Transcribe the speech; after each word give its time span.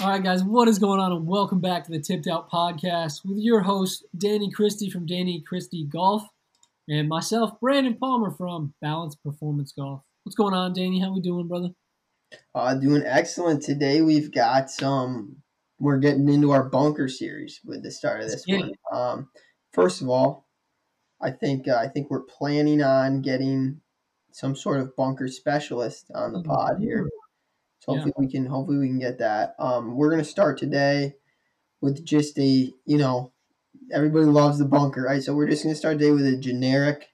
All 0.00 0.10
right, 0.10 0.22
guys, 0.22 0.44
what 0.44 0.68
is 0.68 0.78
going 0.78 1.00
on? 1.00 1.10
And 1.10 1.26
welcome 1.26 1.60
back 1.60 1.84
to 1.84 1.90
the 1.90 1.98
Tipped 1.98 2.28
Out 2.28 2.48
Podcast 2.50 3.24
with 3.24 3.38
your 3.38 3.60
host, 3.60 4.04
Danny 4.16 4.48
Christie 4.50 4.90
from 4.90 5.06
Danny 5.06 5.40
Christie 5.46 5.86
Golf, 5.86 6.22
and 6.88 7.08
myself, 7.08 7.58
Brandon 7.60 7.96
Palmer 7.96 8.30
from 8.30 8.74
Balance 8.80 9.16
Performance 9.16 9.72
Golf. 9.72 10.02
What's 10.22 10.36
going 10.36 10.54
on, 10.54 10.72
Danny? 10.72 11.00
How 11.00 11.12
we 11.12 11.20
doing, 11.20 11.48
brother? 11.48 11.70
Uh, 12.54 12.74
doing 12.74 13.02
excellent 13.04 13.62
today. 13.62 14.00
We've 14.00 14.30
got 14.30 14.70
some. 14.70 15.36
We're 15.80 15.98
getting 15.98 16.28
into 16.28 16.52
our 16.52 16.68
bunker 16.68 17.08
series 17.08 17.60
with 17.64 17.82
the 17.82 17.90
start 17.90 18.20
of 18.20 18.30
this 18.30 18.44
Yeah. 18.46 18.58
one. 18.58 18.72
Um, 18.92 19.28
first 19.72 20.00
of 20.00 20.08
all, 20.08 20.46
I 21.20 21.32
think 21.32 21.66
uh, 21.66 21.76
I 21.76 21.88
think 21.88 22.08
we're 22.10 22.22
planning 22.24 22.82
on 22.82 23.20
getting 23.22 23.80
some 24.30 24.54
sort 24.54 24.78
of 24.80 24.94
bunker 24.94 25.26
specialist 25.26 26.10
on 26.14 26.32
the 26.32 26.42
pod 26.42 26.78
here. 26.78 27.08
So 27.88 27.94
Yeah. 27.94 28.04
hopefully 28.04 28.14
we 28.18 28.28
can 28.30 28.46
hopefully 28.46 28.78
we 28.78 28.88
can 28.88 28.98
get 28.98 29.18
that. 29.18 29.54
Um, 29.58 29.96
we're 29.96 30.10
gonna 30.10 30.24
start 30.24 30.58
today 30.58 31.14
with 31.80 32.04
just 32.04 32.38
a 32.38 32.72
you 32.86 32.98
know 32.98 33.32
everybody 33.92 34.26
loves 34.26 34.58
the 34.58 34.66
bunker, 34.66 35.02
right? 35.04 35.22
So 35.22 35.34
we're 35.34 35.48
just 35.48 35.64
gonna 35.64 35.74
start 35.76 35.98
today 35.98 36.12
with 36.12 36.26
a 36.26 36.36
generic 36.38 37.08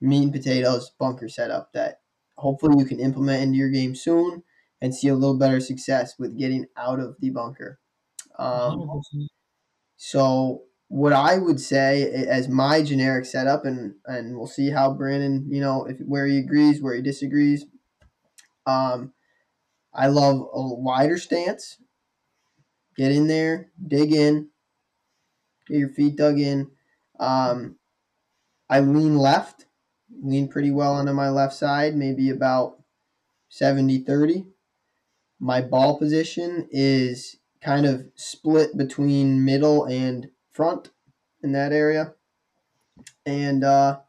meat 0.00 0.24
and 0.24 0.32
potatoes 0.32 0.90
bunker 0.98 1.28
setup 1.28 1.72
that 1.72 2.02
hopefully 2.36 2.76
you 2.78 2.86
can 2.86 3.00
implement 3.00 3.42
into 3.42 3.58
your 3.58 3.70
game 3.70 3.94
soon 3.94 4.42
and 4.80 4.94
see 4.94 5.08
a 5.08 5.14
little 5.14 5.38
better 5.38 5.60
success 5.60 6.18
with 6.18 6.38
getting 6.38 6.66
out 6.76 7.00
of 7.00 7.16
the 7.20 7.30
bunker. 7.30 7.80
Um, 8.38 8.76
so 9.96 10.64
what 10.88 11.12
I 11.12 11.38
would 11.38 11.60
say 11.60 12.10
as 12.26 12.48
my 12.48 12.82
generic 12.82 13.24
setup, 13.24 13.64
and 13.64 13.94
and 14.06 14.36
we'll 14.36 14.46
see 14.46 14.70
how 14.70 14.92
Brandon, 14.94 15.46
you 15.50 15.60
know, 15.60 15.84
if 15.86 15.98
where 16.00 16.26
he 16.26 16.38
agrees, 16.38 16.82
where 16.82 16.94
he 16.94 17.02
disagrees. 17.02 17.64
Um, 18.66 19.12
I 19.92 20.06
love 20.06 20.48
a 20.52 20.74
wider 20.74 21.18
stance. 21.18 21.78
Get 22.96 23.12
in 23.12 23.28
there, 23.28 23.70
dig 23.86 24.12
in, 24.12 24.48
get 25.68 25.78
your 25.78 25.88
feet 25.88 26.16
dug 26.16 26.38
in. 26.38 26.70
Um, 27.18 27.76
I 28.68 28.80
lean 28.80 29.16
left, 29.16 29.66
lean 30.22 30.48
pretty 30.48 30.70
well 30.70 30.94
onto 30.94 31.12
my 31.12 31.28
left 31.28 31.54
side, 31.54 31.96
maybe 31.96 32.30
about 32.30 32.82
70 33.48 33.98
30. 34.04 34.46
My 35.38 35.60
ball 35.60 35.98
position 35.98 36.68
is 36.70 37.36
kind 37.60 37.86
of 37.86 38.06
split 38.14 38.76
between 38.76 39.44
middle 39.44 39.84
and 39.84 40.30
front 40.52 40.90
in 41.42 41.52
that 41.52 41.72
area. 41.72 42.14
And 43.24 43.64
uh, 43.64 44.00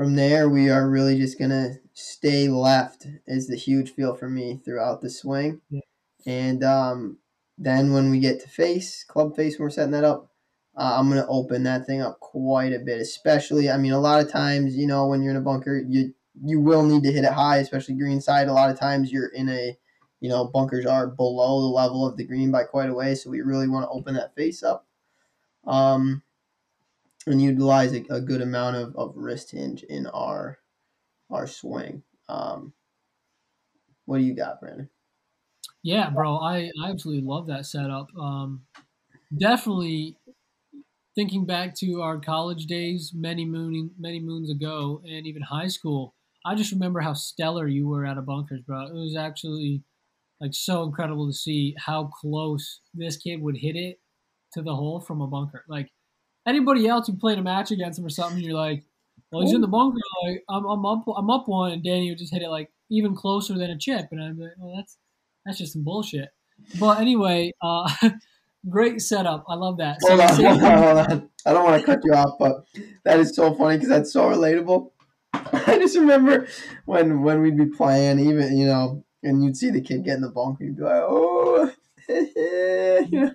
from 0.00 0.14
there, 0.14 0.48
we 0.48 0.70
are 0.70 0.88
really 0.88 1.18
just 1.18 1.38
going 1.38 1.50
to 1.50 1.74
stay 1.92 2.48
left, 2.48 3.06
is 3.26 3.48
the 3.48 3.54
huge 3.54 3.90
feel 3.90 4.14
for 4.14 4.30
me 4.30 4.58
throughout 4.64 5.02
the 5.02 5.10
swing. 5.10 5.60
Yeah. 5.68 5.82
And 6.24 6.64
um, 6.64 7.18
then 7.58 7.92
when 7.92 8.10
we 8.10 8.18
get 8.18 8.40
to 8.40 8.48
face, 8.48 9.04
club 9.04 9.36
face, 9.36 9.58
when 9.58 9.66
we're 9.66 9.70
setting 9.70 9.92
that 9.92 10.04
up, 10.04 10.30
uh, 10.74 10.94
I'm 10.96 11.10
going 11.10 11.20
to 11.20 11.28
open 11.28 11.64
that 11.64 11.84
thing 11.84 12.00
up 12.00 12.18
quite 12.18 12.72
a 12.72 12.78
bit, 12.78 12.98
especially, 12.98 13.68
I 13.68 13.76
mean, 13.76 13.92
a 13.92 14.00
lot 14.00 14.24
of 14.24 14.32
times, 14.32 14.74
you 14.74 14.86
know, 14.86 15.06
when 15.06 15.20
you're 15.20 15.32
in 15.32 15.36
a 15.36 15.42
bunker, 15.42 15.84
you 15.86 16.14
you 16.42 16.62
will 16.62 16.82
need 16.82 17.02
to 17.02 17.12
hit 17.12 17.24
it 17.24 17.32
high, 17.34 17.58
especially 17.58 17.96
green 17.96 18.22
side. 18.22 18.48
A 18.48 18.54
lot 18.54 18.70
of 18.70 18.80
times 18.80 19.12
you're 19.12 19.28
in 19.28 19.50
a, 19.50 19.76
you 20.20 20.30
know, 20.30 20.46
bunkers 20.46 20.86
are 20.86 21.08
below 21.08 21.60
the 21.60 21.66
level 21.66 22.06
of 22.06 22.16
the 22.16 22.24
green 22.24 22.50
by 22.50 22.64
quite 22.64 22.88
a 22.88 22.94
way, 22.94 23.14
so 23.14 23.28
we 23.28 23.42
really 23.42 23.68
want 23.68 23.84
to 23.84 23.90
open 23.90 24.14
that 24.14 24.34
face 24.34 24.62
up. 24.62 24.86
Um, 25.66 26.22
and 27.30 27.42
utilize 27.42 27.92
a, 27.92 28.04
a 28.10 28.20
good 28.20 28.40
amount 28.40 28.76
of, 28.76 28.94
of 28.96 29.12
wrist 29.16 29.52
hinge 29.52 29.82
in 29.84 30.06
our 30.08 30.58
our 31.30 31.46
swing. 31.46 32.02
Um, 32.28 32.72
what 34.04 34.18
do 34.18 34.24
you 34.24 34.34
got, 34.34 34.60
Brandon? 34.60 34.88
Yeah, 35.82 36.10
bro, 36.10 36.36
I, 36.36 36.70
I 36.82 36.90
absolutely 36.90 37.24
love 37.26 37.46
that 37.46 37.66
setup. 37.66 38.08
Um, 38.18 38.62
definitely 39.36 40.16
thinking 41.14 41.46
back 41.46 41.74
to 41.76 42.02
our 42.02 42.18
college 42.18 42.66
days, 42.66 43.12
many 43.14 43.44
moon 43.44 43.90
many 43.98 44.20
moons 44.20 44.50
ago, 44.50 45.02
and 45.04 45.26
even 45.26 45.42
high 45.42 45.68
school. 45.68 46.14
I 46.44 46.54
just 46.54 46.72
remember 46.72 47.00
how 47.00 47.12
stellar 47.12 47.68
you 47.68 47.86
were 47.86 48.06
out 48.06 48.18
of 48.18 48.26
bunkers, 48.26 48.62
bro. 48.62 48.86
It 48.86 48.94
was 48.94 49.16
actually 49.16 49.82
like 50.40 50.54
so 50.54 50.82
incredible 50.84 51.26
to 51.26 51.34
see 51.34 51.74
how 51.78 52.04
close 52.20 52.80
this 52.94 53.16
kid 53.16 53.42
would 53.42 53.58
hit 53.58 53.76
it 53.76 54.00
to 54.54 54.62
the 54.62 54.74
hole 54.74 55.00
from 55.00 55.20
a 55.20 55.26
bunker. 55.26 55.64
Like 55.68 55.90
anybody 56.46 56.86
else 56.86 57.06
who 57.06 57.16
played 57.16 57.38
a 57.38 57.42
match 57.42 57.70
against 57.70 57.98
him 57.98 58.06
or 58.06 58.10
something, 58.10 58.42
you're 58.42 58.54
like, 58.54 58.84
well, 59.30 59.42
he's 59.42 59.54
in 59.54 59.60
the 59.60 59.68
bunker. 59.68 59.98
Like 60.24 60.42
I'm, 60.48 60.64
I'm 60.64 60.84
up, 60.84 61.04
I'm 61.16 61.30
up 61.30 61.46
one, 61.46 61.72
and 61.72 61.84
Danny 61.84 62.10
would 62.10 62.18
just 62.18 62.32
hit 62.32 62.42
it 62.42 62.48
like 62.48 62.70
even 62.90 63.14
closer 63.14 63.56
than 63.56 63.70
a 63.70 63.78
chip, 63.78 64.08
and 64.10 64.22
I'm 64.22 64.38
like, 64.38 64.52
well, 64.58 64.76
that's 64.76 64.96
that's 65.44 65.58
just 65.58 65.72
some 65.72 65.84
bullshit. 65.84 66.30
But 66.78 67.00
anyway, 67.00 67.52
uh, 67.62 67.90
great 68.68 69.00
setup. 69.00 69.44
I 69.48 69.54
love 69.54 69.78
that. 69.78 69.98
So 70.02 70.20
on, 70.20 70.28
hold 70.28 70.46
on, 70.46 70.82
hold 70.82 70.98
on. 70.98 71.30
I 71.46 71.52
don't 71.52 71.64
want 71.64 71.80
to 71.80 71.86
cut 71.86 72.00
you 72.04 72.12
off, 72.12 72.38
but 72.38 72.64
that 73.04 73.20
is 73.20 73.34
so 73.34 73.54
funny 73.54 73.76
because 73.76 73.88
that's 73.88 74.12
so 74.12 74.24
relatable. 74.24 74.90
I 75.32 75.78
just 75.78 75.96
remember 75.96 76.48
when 76.86 77.22
when 77.22 77.40
we'd 77.40 77.56
be 77.56 77.66
playing, 77.66 78.18
even 78.18 78.56
you 78.56 78.66
know, 78.66 79.04
and 79.22 79.44
you'd 79.44 79.56
see 79.56 79.70
the 79.70 79.80
kid 79.80 80.04
get 80.04 80.16
in 80.16 80.22
the 80.22 80.28
bunker, 80.28 80.64
you'd 80.64 80.76
be 80.76 80.82
like, 80.82 81.02
oh. 81.02 81.72
you 82.08 83.20
know? 83.20 83.32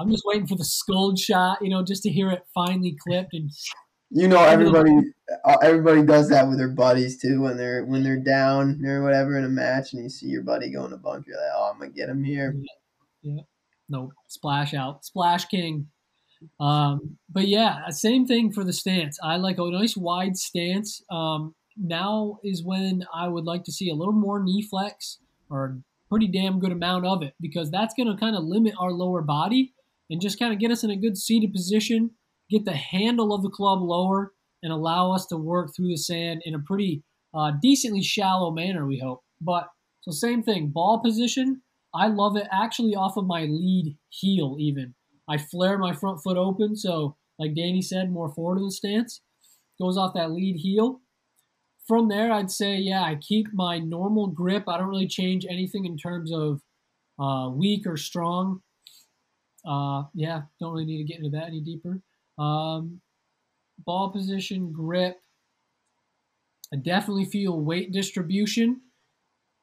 I'm 0.00 0.10
just 0.10 0.22
waiting 0.24 0.46
for 0.46 0.56
the 0.56 0.64
scold 0.64 1.18
shot, 1.18 1.58
you 1.60 1.68
know, 1.68 1.84
just 1.84 2.02
to 2.04 2.10
hear 2.10 2.30
it 2.30 2.42
finally 2.54 2.96
clipped 3.06 3.34
and 3.34 3.50
You 4.10 4.28
know, 4.28 4.42
everybody, 4.42 4.96
uh, 5.44 5.58
everybody 5.62 6.02
does 6.02 6.30
that 6.30 6.48
with 6.48 6.56
their 6.56 6.70
buddies 6.70 7.20
too. 7.20 7.42
When 7.42 7.58
they're 7.58 7.84
when 7.84 8.02
they're 8.02 8.18
down 8.18 8.82
or 8.84 9.02
whatever 9.02 9.36
in 9.36 9.44
a 9.44 9.48
match, 9.48 9.92
and 9.92 10.02
you 10.02 10.08
see 10.08 10.28
your 10.28 10.42
buddy 10.42 10.70
going 10.70 10.86
in 10.86 10.90
the 10.92 10.96
bunker, 10.96 11.24
you're 11.28 11.36
like, 11.36 11.50
oh, 11.54 11.70
I'm 11.72 11.78
gonna 11.78 11.90
get 11.90 12.08
him 12.08 12.24
here. 12.24 12.56
Yeah. 13.22 13.42
No 13.90 14.12
splash 14.26 14.72
out, 14.72 15.04
splash 15.04 15.44
king. 15.44 15.88
Um, 16.58 17.18
but 17.28 17.46
yeah, 17.46 17.88
same 17.90 18.26
thing 18.26 18.52
for 18.52 18.64
the 18.64 18.72
stance. 18.72 19.18
I 19.22 19.36
like 19.36 19.58
a 19.58 19.70
nice 19.70 19.96
wide 19.96 20.38
stance. 20.38 21.02
Um, 21.10 21.54
now 21.76 22.38
is 22.42 22.64
when 22.64 23.04
I 23.12 23.28
would 23.28 23.44
like 23.44 23.64
to 23.64 23.72
see 23.72 23.90
a 23.90 23.94
little 23.94 24.14
more 24.14 24.42
knee 24.42 24.62
flex 24.62 25.18
or 25.50 25.64
a 25.64 25.78
pretty 26.08 26.26
damn 26.26 26.58
good 26.58 26.72
amount 26.72 27.04
of 27.04 27.22
it 27.22 27.34
because 27.40 27.70
that's 27.70 27.94
going 27.94 28.08
to 28.08 28.16
kind 28.18 28.34
of 28.36 28.44
limit 28.44 28.74
our 28.78 28.92
lower 28.92 29.22
body 29.22 29.74
and 30.10 30.20
just 30.20 30.38
kind 30.38 30.52
of 30.52 30.58
get 30.58 30.70
us 30.70 30.84
in 30.84 30.90
a 30.90 30.96
good 30.96 31.16
seated 31.16 31.52
position, 31.52 32.10
get 32.50 32.64
the 32.64 32.72
handle 32.72 33.32
of 33.32 33.42
the 33.42 33.50
club 33.50 33.80
lower, 33.80 34.32
and 34.62 34.72
allow 34.72 35.12
us 35.12 35.26
to 35.26 35.36
work 35.36 35.70
through 35.74 35.88
the 35.88 35.96
sand 35.96 36.42
in 36.44 36.54
a 36.54 36.58
pretty 36.58 37.02
uh, 37.34 37.52
decently 37.62 38.02
shallow 38.02 38.50
manner. 38.50 38.86
We 38.86 38.98
hope. 38.98 39.22
But 39.40 39.68
so 40.02 40.10
same 40.10 40.42
thing, 40.42 40.68
ball 40.68 41.00
position. 41.00 41.62
I 41.94 42.08
love 42.08 42.36
it 42.36 42.46
actually 42.52 42.94
off 42.94 43.16
of 43.16 43.26
my 43.26 43.42
lead 43.42 43.96
heel 44.10 44.56
even. 44.58 44.94
I 45.28 45.38
flare 45.38 45.78
my 45.78 45.92
front 45.92 46.22
foot 46.22 46.36
open, 46.36 46.76
so 46.76 47.16
like 47.38 47.54
Danny 47.54 47.82
said, 47.82 48.12
more 48.12 48.32
forward 48.32 48.58
of 48.58 48.64
the 48.64 48.70
stance. 48.70 49.22
Goes 49.80 49.96
off 49.96 50.14
that 50.14 50.32
lead 50.32 50.56
heel. 50.56 51.00
From 51.88 52.08
there, 52.08 52.30
I'd 52.32 52.50
say, 52.50 52.76
yeah, 52.76 53.02
I 53.02 53.16
keep 53.16 53.48
my 53.52 53.78
normal 53.78 54.28
grip. 54.28 54.68
I 54.68 54.76
don't 54.76 54.88
really 54.88 55.08
change 55.08 55.46
anything 55.48 55.84
in 55.84 55.96
terms 55.96 56.30
of 56.32 56.60
uh, 57.18 57.50
weak 57.50 57.86
or 57.86 57.96
strong. 57.96 58.60
Uh, 59.66 60.04
yeah, 60.14 60.42
don't 60.58 60.72
really 60.72 60.86
need 60.86 60.98
to 60.98 61.04
get 61.04 61.18
into 61.18 61.30
that 61.30 61.48
any 61.48 61.60
deeper. 61.60 62.00
Um, 62.38 63.00
ball 63.84 64.10
position, 64.10 64.72
grip. 64.72 65.20
I 66.72 66.76
definitely 66.76 67.24
feel 67.24 67.60
weight 67.60 67.92
distribution. 67.92 68.82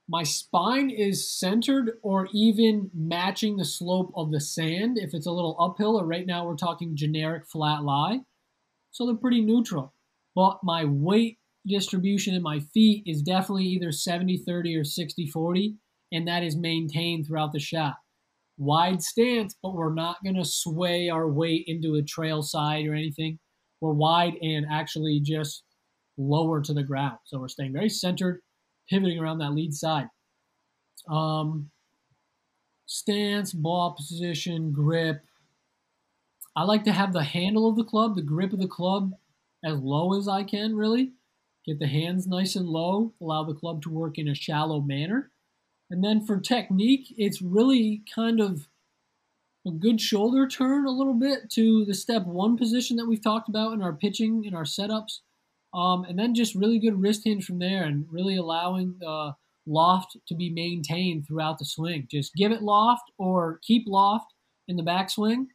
My 0.10 0.24
spine 0.24 0.90
is 0.90 1.30
centered 1.30 1.98
or 2.02 2.30
even 2.34 2.90
matching 2.94 3.58
the 3.58 3.66
slope 3.66 4.12
of 4.16 4.32
the 4.32 4.40
sand. 4.40 4.98
If 4.98 5.14
it's 5.14 5.28
a 5.28 5.32
little 5.32 5.58
uphill 5.60 6.00
or 6.00 6.06
right 6.06 6.26
now 6.26 6.46
we're 6.46 6.56
talking 6.56 6.96
generic 6.96 7.46
flat 7.46 7.84
lie. 7.84 8.22
So 8.92 9.06
they're 9.06 9.16
pretty 9.16 9.42
neutral. 9.42 9.94
But 10.34 10.60
my 10.64 10.86
weight 10.86 11.40
distribution 11.68 12.34
in 12.36 12.42
my 12.42 12.60
feet 12.60 13.04
is 13.06 13.22
definitely 13.22 13.66
either 13.66 13.92
70 13.92 14.38
30 14.38 14.78
or 14.78 14.84
60 14.84 15.28
40 15.28 15.76
and 16.14 16.28
that 16.28 16.42
is 16.42 16.56
maintained 16.56 17.28
throughout 17.28 17.52
the 17.52 17.60
shot 17.60 17.96
wide 18.58 19.02
stance 19.02 19.56
but 19.62 19.74
we're 19.74 19.94
not 19.94 20.18
going 20.24 20.36
to 20.36 20.46
sway 20.46 21.10
our 21.10 21.30
weight 21.30 21.64
into 21.68 21.96
a 21.96 22.02
trail 22.02 22.42
side 22.42 22.86
or 22.86 22.94
anything 22.94 23.38
we're 23.82 23.94
wide 23.94 24.34
and 24.42 24.66
actually 24.72 25.20
just 25.24 25.64
lower 26.18 26.62
to 26.62 26.74
the 26.74 26.84
ground 26.84 27.18
so 27.26 27.40
we're 27.40 27.48
staying 27.48 27.74
very 27.74 27.90
centered 27.90 28.42
pivoting 28.90 29.20
around 29.20 29.40
that 29.40 29.54
lead 29.54 29.74
side. 29.74 30.08
Um, 31.10 31.70
stance, 32.86 33.54
ball 33.54 33.96
position, 33.96 34.72
grip. 34.72 35.22
I 36.56 36.64
like 36.64 36.84
to 36.86 36.92
have 36.92 37.14
the 37.14 37.24
handle 37.24 37.70
of 37.70 37.76
the 37.76 37.84
club, 37.84 38.16
the 38.16 38.22
grip 38.22 38.54
of 38.54 38.60
the 38.60 38.68
club, 38.68 39.12
as 39.64 39.80
low 39.80 40.18
as 40.18 40.28
I 40.28 40.44
can, 40.44 40.76
really. 40.76 41.12
Get 41.66 41.80
the 41.80 41.88
hands 41.88 42.28
nice 42.28 42.56
and 42.56 42.68
low, 42.68 43.14
allow 43.22 43.44
the 43.44 43.54
club 43.54 43.82
to 43.84 43.90
work 43.90 44.18
in 44.18 44.28
a 44.28 44.36
shallow 44.36 44.82
manner. 44.82 45.32
And 45.90 46.04
then 46.04 46.26
for 46.26 46.40
technique, 46.40 47.14
it's 47.18 47.42
really 47.42 48.04
kind 48.14 48.40
of 48.42 48.68
a 49.66 49.72
good 49.72 50.00
shoulder 50.00 50.48
turn 50.48 50.86
a 50.86 50.92
little 50.92 51.14
bit 51.14 51.50
to 51.52 51.86
the 51.86 51.94
step 51.94 52.26
one 52.26 52.58
position 52.58 52.98
that 52.98 53.08
we've 53.08 53.24
talked 53.24 53.50
about 53.50 53.74
in 53.74 53.82
our 53.82 53.94
pitching, 53.94 54.44
in 54.46 54.54
our 54.54 54.64
setups. 54.64 55.20
Um, 55.74 56.06
and 56.06 56.18
then 56.18 56.34
just 56.34 56.56
really 56.56 56.80
good 56.80 57.02
wrist 57.02 57.22
hinge 57.26 57.46
from 57.46 57.60
there 57.60 57.84
and 57.84 58.06
really 58.10 58.38
allowing 58.38 59.00
uh, 59.06 59.34
loft 59.66 60.18
to 60.28 60.36
be 60.36 60.50
maintained 60.50 61.28
throughout 61.28 61.60
the 61.60 61.66
swing. 61.66 62.08
Just 62.10 62.34
give 62.36 62.52
it 62.52 62.62
loft 62.62 63.12
or 63.18 63.60
keep 63.64 63.84
loft 63.88 64.34
in 64.68 64.78
the 64.78 64.84
backswing 64.84 65.48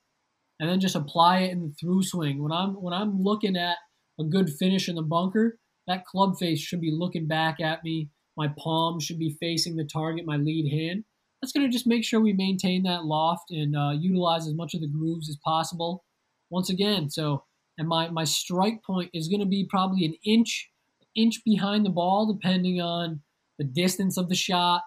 and 0.60 0.70
then 0.70 0.80
just 0.80 0.94
apply 0.94 1.40
it 1.40 1.50
in 1.50 1.60
the 1.60 1.74
through 1.80 2.02
swing. 2.02 2.42
When 2.42 2.52
I'm 2.52 2.74
when 2.74 2.94
I'm 2.94 3.20
looking 3.20 3.56
at 3.56 3.78
a 4.20 4.24
good 4.24 4.50
finish 4.50 4.88
in 4.88 4.94
the 4.94 5.02
bunker, 5.02 5.58
that 5.88 6.04
club 6.04 6.38
face 6.38 6.60
should 6.60 6.80
be 6.80 6.92
looking 6.92 7.26
back 7.26 7.60
at 7.60 7.82
me. 7.82 8.10
My 8.36 8.48
palm 8.58 9.00
should 9.00 9.18
be 9.18 9.36
facing 9.40 9.76
the 9.76 9.84
target, 9.84 10.26
my 10.26 10.36
lead 10.36 10.70
hand. 10.72 11.04
That's 11.40 11.52
going 11.52 11.66
to 11.66 11.72
just 11.72 11.86
make 11.86 12.04
sure 12.04 12.20
we 12.20 12.32
maintain 12.32 12.84
that 12.84 13.04
loft 13.04 13.50
and 13.50 13.76
uh, 13.76 13.90
utilize 13.98 14.46
as 14.46 14.54
much 14.54 14.74
of 14.74 14.80
the 14.80 14.88
grooves 14.88 15.28
as 15.28 15.36
possible. 15.44 16.04
Once 16.50 16.70
again, 16.70 17.10
so 17.10 17.44
and 17.78 17.88
my 17.88 18.08
my 18.08 18.24
strike 18.24 18.82
point 18.84 19.10
is 19.12 19.28
going 19.28 19.40
to 19.40 19.46
be 19.46 19.66
probably 19.68 20.04
an 20.04 20.14
inch 20.24 20.70
inch 21.14 21.42
behind 21.44 21.84
the 21.84 21.90
ball, 21.90 22.32
depending 22.32 22.80
on 22.80 23.20
the 23.58 23.64
distance 23.64 24.16
of 24.16 24.28
the 24.28 24.34
shot, 24.34 24.82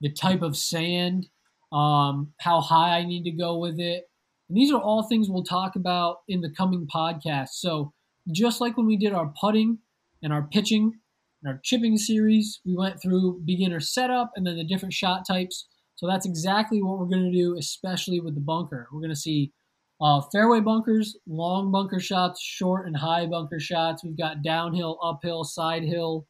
the 0.00 0.12
type 0.12 0.42
of 0.42 0.56
sand, 0.56 1.28
um, 1.72 2.32
how 2.40 2.60
high 2.60 2.98
I 2.98 3.04
need 3.04 3.24
to 3.24 3.30
go 3.30 3.58
with 3.58 3.78
it. 3.78 4.04
And 4.48 4.58
these 4.58 4.72
are 4.72 4.80
all 4.80 5.02
things 5.02 5.28
we'll 5.28 5.44
talk 5.44 5.76
about 5.76 6.18
in 6.28 6.40
the 6.40 6.50
coming 6.50 6.86
podcast. 6.92 7.50
So, 7.54 7.92
just 8.30 8.60
like 8.60 8.76
when 8.76 8.86
we 8.86 8.96
did 8.96 9.12
our 9.12 9.32
putting 9.40 9.78
and 10.22 10.32
our 10.32 10.42
pitching 10.42 11.00
and 11.44 11.52
our 11.52 11.60
chipping 11.62 11.96
series, 11.98 12.60
we 12.64 12.74
went 12.74 13.00
through 13.00 13.42
beginner 13.44 13.80
setup 13.80 14.32
and 14.34 14.46
then 14.46 14.56
the 14.56 14.64
different 14.64 14.94
shot 14.94 15.26
types. 15.26 15.68
So, 15.96 16.06
that's 16.06 16.26
exactly 16.26 16.82
what 16.82 16.98
we're 16.98 17.06
going 17.06 17.30
to 17.30 17.36
do, 17.36 17.56
especially 17.58 18.20
with 18.20 18.34
the 18.34 18.40
bunker. 18.40 18.88
We're 18.90 19.00
going 19.00 19.10
to 19.10 19.16
see 19.16 19.52
uh, 20.00 20.20
fairway 20.32 20.60
bunkers, 20.60 21.16
long 21.26 21.70
bunker 21.70 22.00
shots, 22.00 22.42
short 22.42 22.86
and 22.86 22.96
high 22.96 23.26
bunker 23.26 23.60
shots. 23.60 24.02
We've 24.02 24.18
got 24.18 24.42
downhill, 24.42 24.98
uphill, 25.02 25.44
side 25.44 25.84
hill, 25.84 26.26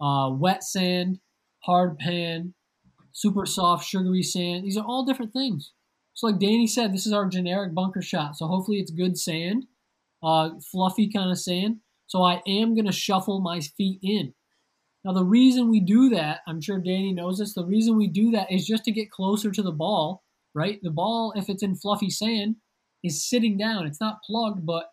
uh, 0.00 0.30
wet 0.32 0.64
sand, 0.64 1.20
hard 1.60 1.98
pan, 1.98 2.54
super 3.12 3.46
soft, 3.46 3.86
sugary 3.86 4.22
sand. 4.22 4.64
These 4.64 4.76
are 4.76 4.84
all 4.84 5.04
different 5.04 5.32
things. 5.32 5.72
So, 6.14 6.26
like 6.26 6.38
Danny 6.40 6.66
said, 6.66 6.92
this 6.92 7.06
is 7.06 7.12
our 7.12 7.26
generic 7.28 7.74
bunker 7.74 8.02
shot. 8.02 8.36
So, 8.36 8.46
hopefully, 8.46 8.78
it's 8.78 8.90
good 8.90 9.18
sand, 9.18 9.66
uh, 10.22 10.50
fluffy 10.72 11.10
kind 11.10 11.30
of 11.30 11.38
sand. 11.38 11.78
So, 12.06 12.22
I 12.22 12.42
am 12.46 12.74
going 12.74 12.86
to 12.86 12.92
shuffle 12.92 13.40
my 13.40 13.60
feet 13.60 14.00
in. 14.02 14.34
Now, 15.06 15.12
the 15.12 15.24
reason 15.24 15.70
we 15.70 15.78
do 15.78 16.08
that, 16.08 16.40
I'm 16.48 16.60
sure 16.60 16.80
Danny 16.80 17.12
knows 17.12 17.38
this, 17.38 17.54
the 17.54 17.64
reason 17.64 17.96
we 17.96 18.08
do 18.08 18.32
that 18.32 18.50
is 18.50 18.66
just 18.66 18.82
to 18.84 18.90
get 18.90 19.12
closer 19.12 19.52
to 19.52 19.62
the 19.62 19.70
ball, 19.70 20.24
right? 20.52 20.80
The 20.82 20.90
ball, 20.90 21.32
if 21.36 21.48
it's 21.48 21.62
in 21.62 21.76
fluffy 21.76 22.10
sand, 22.10 22.56
is 23.04 23.30
sitting 23.30 23.56
down. 23.56 23.86
It's 23.86 24.00
not 24.00 24.24
plugged, 24.26 24.66
but 24.66 24.86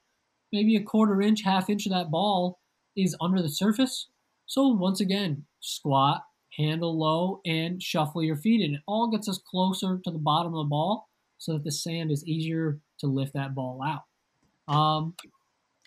maybe 0.51 0.75
a 0.75 0.83
quarter 0.83 1.19
inch, 1.19 1.42
half 1.44 1.68
inch 1.68 1.88
of 1.88 1.94
that 1.94 2.12
ball 2.12 2.60
is 2.95 3.18
under 3.19 3.42
the 3.42 3.50
surface. 3.50 4.07
So 4.45 4.68
once 4.68 5.01
again, 5.01 5.45
squat, 5.62 6.21
handle 6.60 6.95
low, 6.95 7.42
and 7.44 7.81
shuffle 7.81 8.21
your 8.21 8.38
feet 8.38 8.62
in. 8.62 8.75
It 8.75 8.81
all 8.88 9.10
gets 9.10 9.27
us 9.27 9.42
closer 9.50 10.00
to 10.04 10.12
the 10.12 10.19
bottom 10.19 10.54
of 10.54 10.63
the 10.63 10.69
ball 10.69 11.10
so 11.39 11.54
that 11.54 11.63
the 11.63 11.71
sand 11.71 12.12
is 12.12 12.24
easier 12.27 12.77
to 13.00 13.07
lift 13.07 13.33
that 13.33 13.56
ball 13.56 13.81
out. 13.83 14.71
Um, 14.71 15.15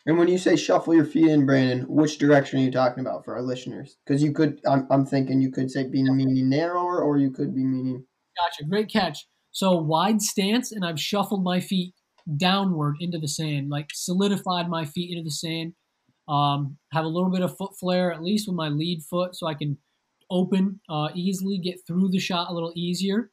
and 0.06 0.18
when 0.18 0.28
you 0.28 0.38
say 0.38 0.54
shuffle 0.54 0.94
your 0.94 1.04
feet 1.04 1.26
in, 1.28 1.46
Brandon, 1.46 1.84
which 1.88 2.18
direction 2.18 2.60
are 2.60 2.62
you 2.62 2.70
talking 2.70 3.00
about 3.00 3.24
for 3.24 3.34
our 3.34 3.42
listeners? 3.42 3.96
Because 4.06 4.22
you 4.22 4.32
could, 4.32 4.60
I'm, 4.64 4.86
I'm 4.90 5.04
thinking 5.04 5.40
you 5.40 5.50
could 5.50 5.70
say 5.70 5.88
being 5.88 6.16
meaning 6.16 6.48
narrower, 6.48 7.02
or 7.02 7.18
you 7.18 7.30
could 7.30 7.54
be 7.54 7.64
meaning. 7.64 8.04
Gotcha. 8.36 8.68
Great 8.68 8.88
catch. 8.90 9.26
So 9.50 9.76
wide 9.76 10.22
stance, 10.22 10.70
and 10.70 10.84
I've 10.84 11.00
shuffled 11.00 11.42
my 11.42 11.58
feet 11.58 11.94
downward 12.36 12.96
into 13.00 13.18
the 13.18 13.28
sand, 13.28 13.68
like 13.68 13.88
solidified 13.92 14.68
my 14.68 14.84
feet 14.84 15.10
into 15.10 15.24
the 15.24 15.30
sand. 15.30 15.72
Um, 16.28 16.76
have 16.92 17.04
a 17.04 17.08
little 17.08 17.30
bit 17.30 17.42
of 17.42 17.56
foot 17.56 17.72
flare, 17.78 18.12
at 18.12 18.22
least 18.22 18.48
with 18.48 18.56
my 18.56 18.68
lead 18.68 19.02
foot, 19.02 19.34
so 19.34 19.46
I 19.46 19.54
can 19.54 19.78
open 20.30 20.80
uh, 20.88 21.08
easily, 21.14 21.58
get 21.58 21.78
through 21.86 22.10
the 22.10 22.18
shot 22.18 22.50
a 22.50 22.54
little 22.54 22.72
easier. 22.76 23.30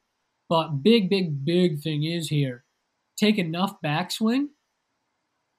But 0.48 0.82
big, 0.82 1.08
big, 1.08 1.44
big 1.44 1.80
thing 1.80 2.04
is 2.04 2.28
here 2.28 2.64
take 3.16 3.38
enough 3.38 3.76
backswing 3.84 4.46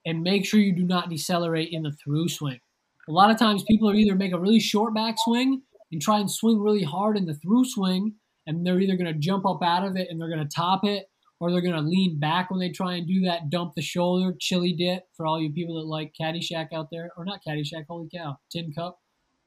and 0.06 0.22
make 0.22 0.46
sure 0.46 0.60
you 0.60 0.72
do 0.72 0.84
not 0.84 1.10
decelerate 1.10 1.70
in 1.72 1.82
the 1.82 1.92
through 1.92 2.28
swing. 2.28 2.60
A 3.08 3.12
lot 3.12 3.30
of 3.30 3.38
times 3.38 3.64
people 3.64 3.90
are 3.90 3.94
either 3.94 4.14
make 4.14 4.32
a 4.32 4.38
really 4.38 4.60
short 4.60 4.94
back 4.94 5.16
swing 5.18 5.62
and 5.92 6.00
try 6.00 6.18
and 6.18 6.30
swing 6.30 6.60
really 6.60 6.82
hard 6.82 7.16
in 7.16 7.26
the 7.26 7.34
through 7.34 7.64
swing, 7.64 8.14
and 8.46 8.64
they're 8.64 8.80
either 8.80 8.96
going 8.96 9.12
to 9.12 9.18
jump 9.18 9.44
up 9.44 9.62
out 9.62 9.86
of 9.86 9.96
it 9.96 10.08
and 10.08 10.20
they're 10.20 10.30
going 10.30 10.46
to 10.46 10.56
top 10.56 10.84
it, 10.84 11.06
or 11.38 11.50
they're 11.50 11.60
going 11.60 11.74
to 11.74 11.80
lean 11.80 12.18
back 12.18 12.50
when 12.50 12.60
they 12.60 12.70
try 12.70 12.94
and 12.94 13.06
do 13.06 13.20
that, 13.22 13.50
dump 13.50 13.74
the 13.74 13.82
shoulder, 13.82 14.34
chili 14.40 14.72
dip 14.72 15.04
for 15.16 15.26
all 15.26 15.40
you 15.40 15.52
people 15.52 15.74
that 15.76 15.86
like 15.86 16.14
Caddyshack 16.18 16.72
out 16.72 16.88
there, 16.90 17.10
or 17.16 17.24
not 17.24 17.40
Caddyshack, 17.46 17.84
holy 17.88 18.08
cow, 18.12 18.38
Tin 18.50 18.72
Cup. 18.72 19.00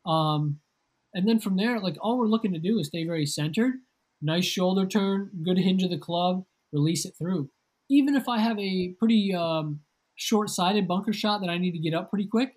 Um, 0.05 0.59
and 1.13 1.27
then 1.27 1.39
from 1.39 1.55
there, 1.55 1.79
like 1.79 1.97
all 1.99 2.17
we're 2.17 2.27
looking 2.27 2.53
to 2.53 2.59
do 2.59 2.79
is 2.79 2.87
stay 2.87 3.05
very 3.05 3.25
centered, 3.25 3.75
nice 4.21 4.45
shoulder 4.45 4.85
turn, 4.85 5.31
good 5.43 5.57
hinge 5.57 5.83
of 5.83 5.89
the 5.89 5.97
club, 5.97 6.45
release 6.71 7.05
it 7.05 7.15
through. 7.17 7.49
Even 7.89 8.15
if 8.15 8.29
I 8.29 8.39
have 8.39 8.59
a 8.59 8.93
pretty 8.99 9.33
um, 9.33 9.79
short-sided 10.19 10.87
bunker 10.87 11.13
shot 11.13 11.41
that 11.41 11.49
I 11.49 11.57
need 11.57 11.71
to 11.71 11.79
get 11.79 11.93
up 11.93 12.09
pretty 12.09 12.27
quick, 12.27 12.53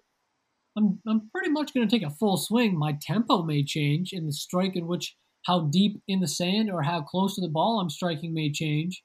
I'm, 0.76 1.00
I'm 1.06 1.30
pretty 1.30 1.50
much 1.50 1.74
going 1.74 1.86
to 1.86 1.94
take 1.94 2.06
a 2.06 2.10
full 2.10 2.36
swing. 2.36 2.78
My 2.78 2.96
tempo 3.00 3.42
may 3.42 3.64
change 3.64 4.12
in 4.12 4.26
the 4.26 4.32
strike 4.32 4.76
in 4.76 4.86
which 4.86 5.16
how 5.46 5.68
deep 5.72 6.02
in 6.06 6.20
the 6.20 6.28
sand 6.28 6.70
or 6.70 6.82
how 6.82 7.02
close 7.02 7.34
to 7.34 7.40
the 7.40 7.48
ball 7.48 7.80
I'm 7.80 7.90
striking 7.90 8.32
may 8.32 8.50
change 8.50 9.02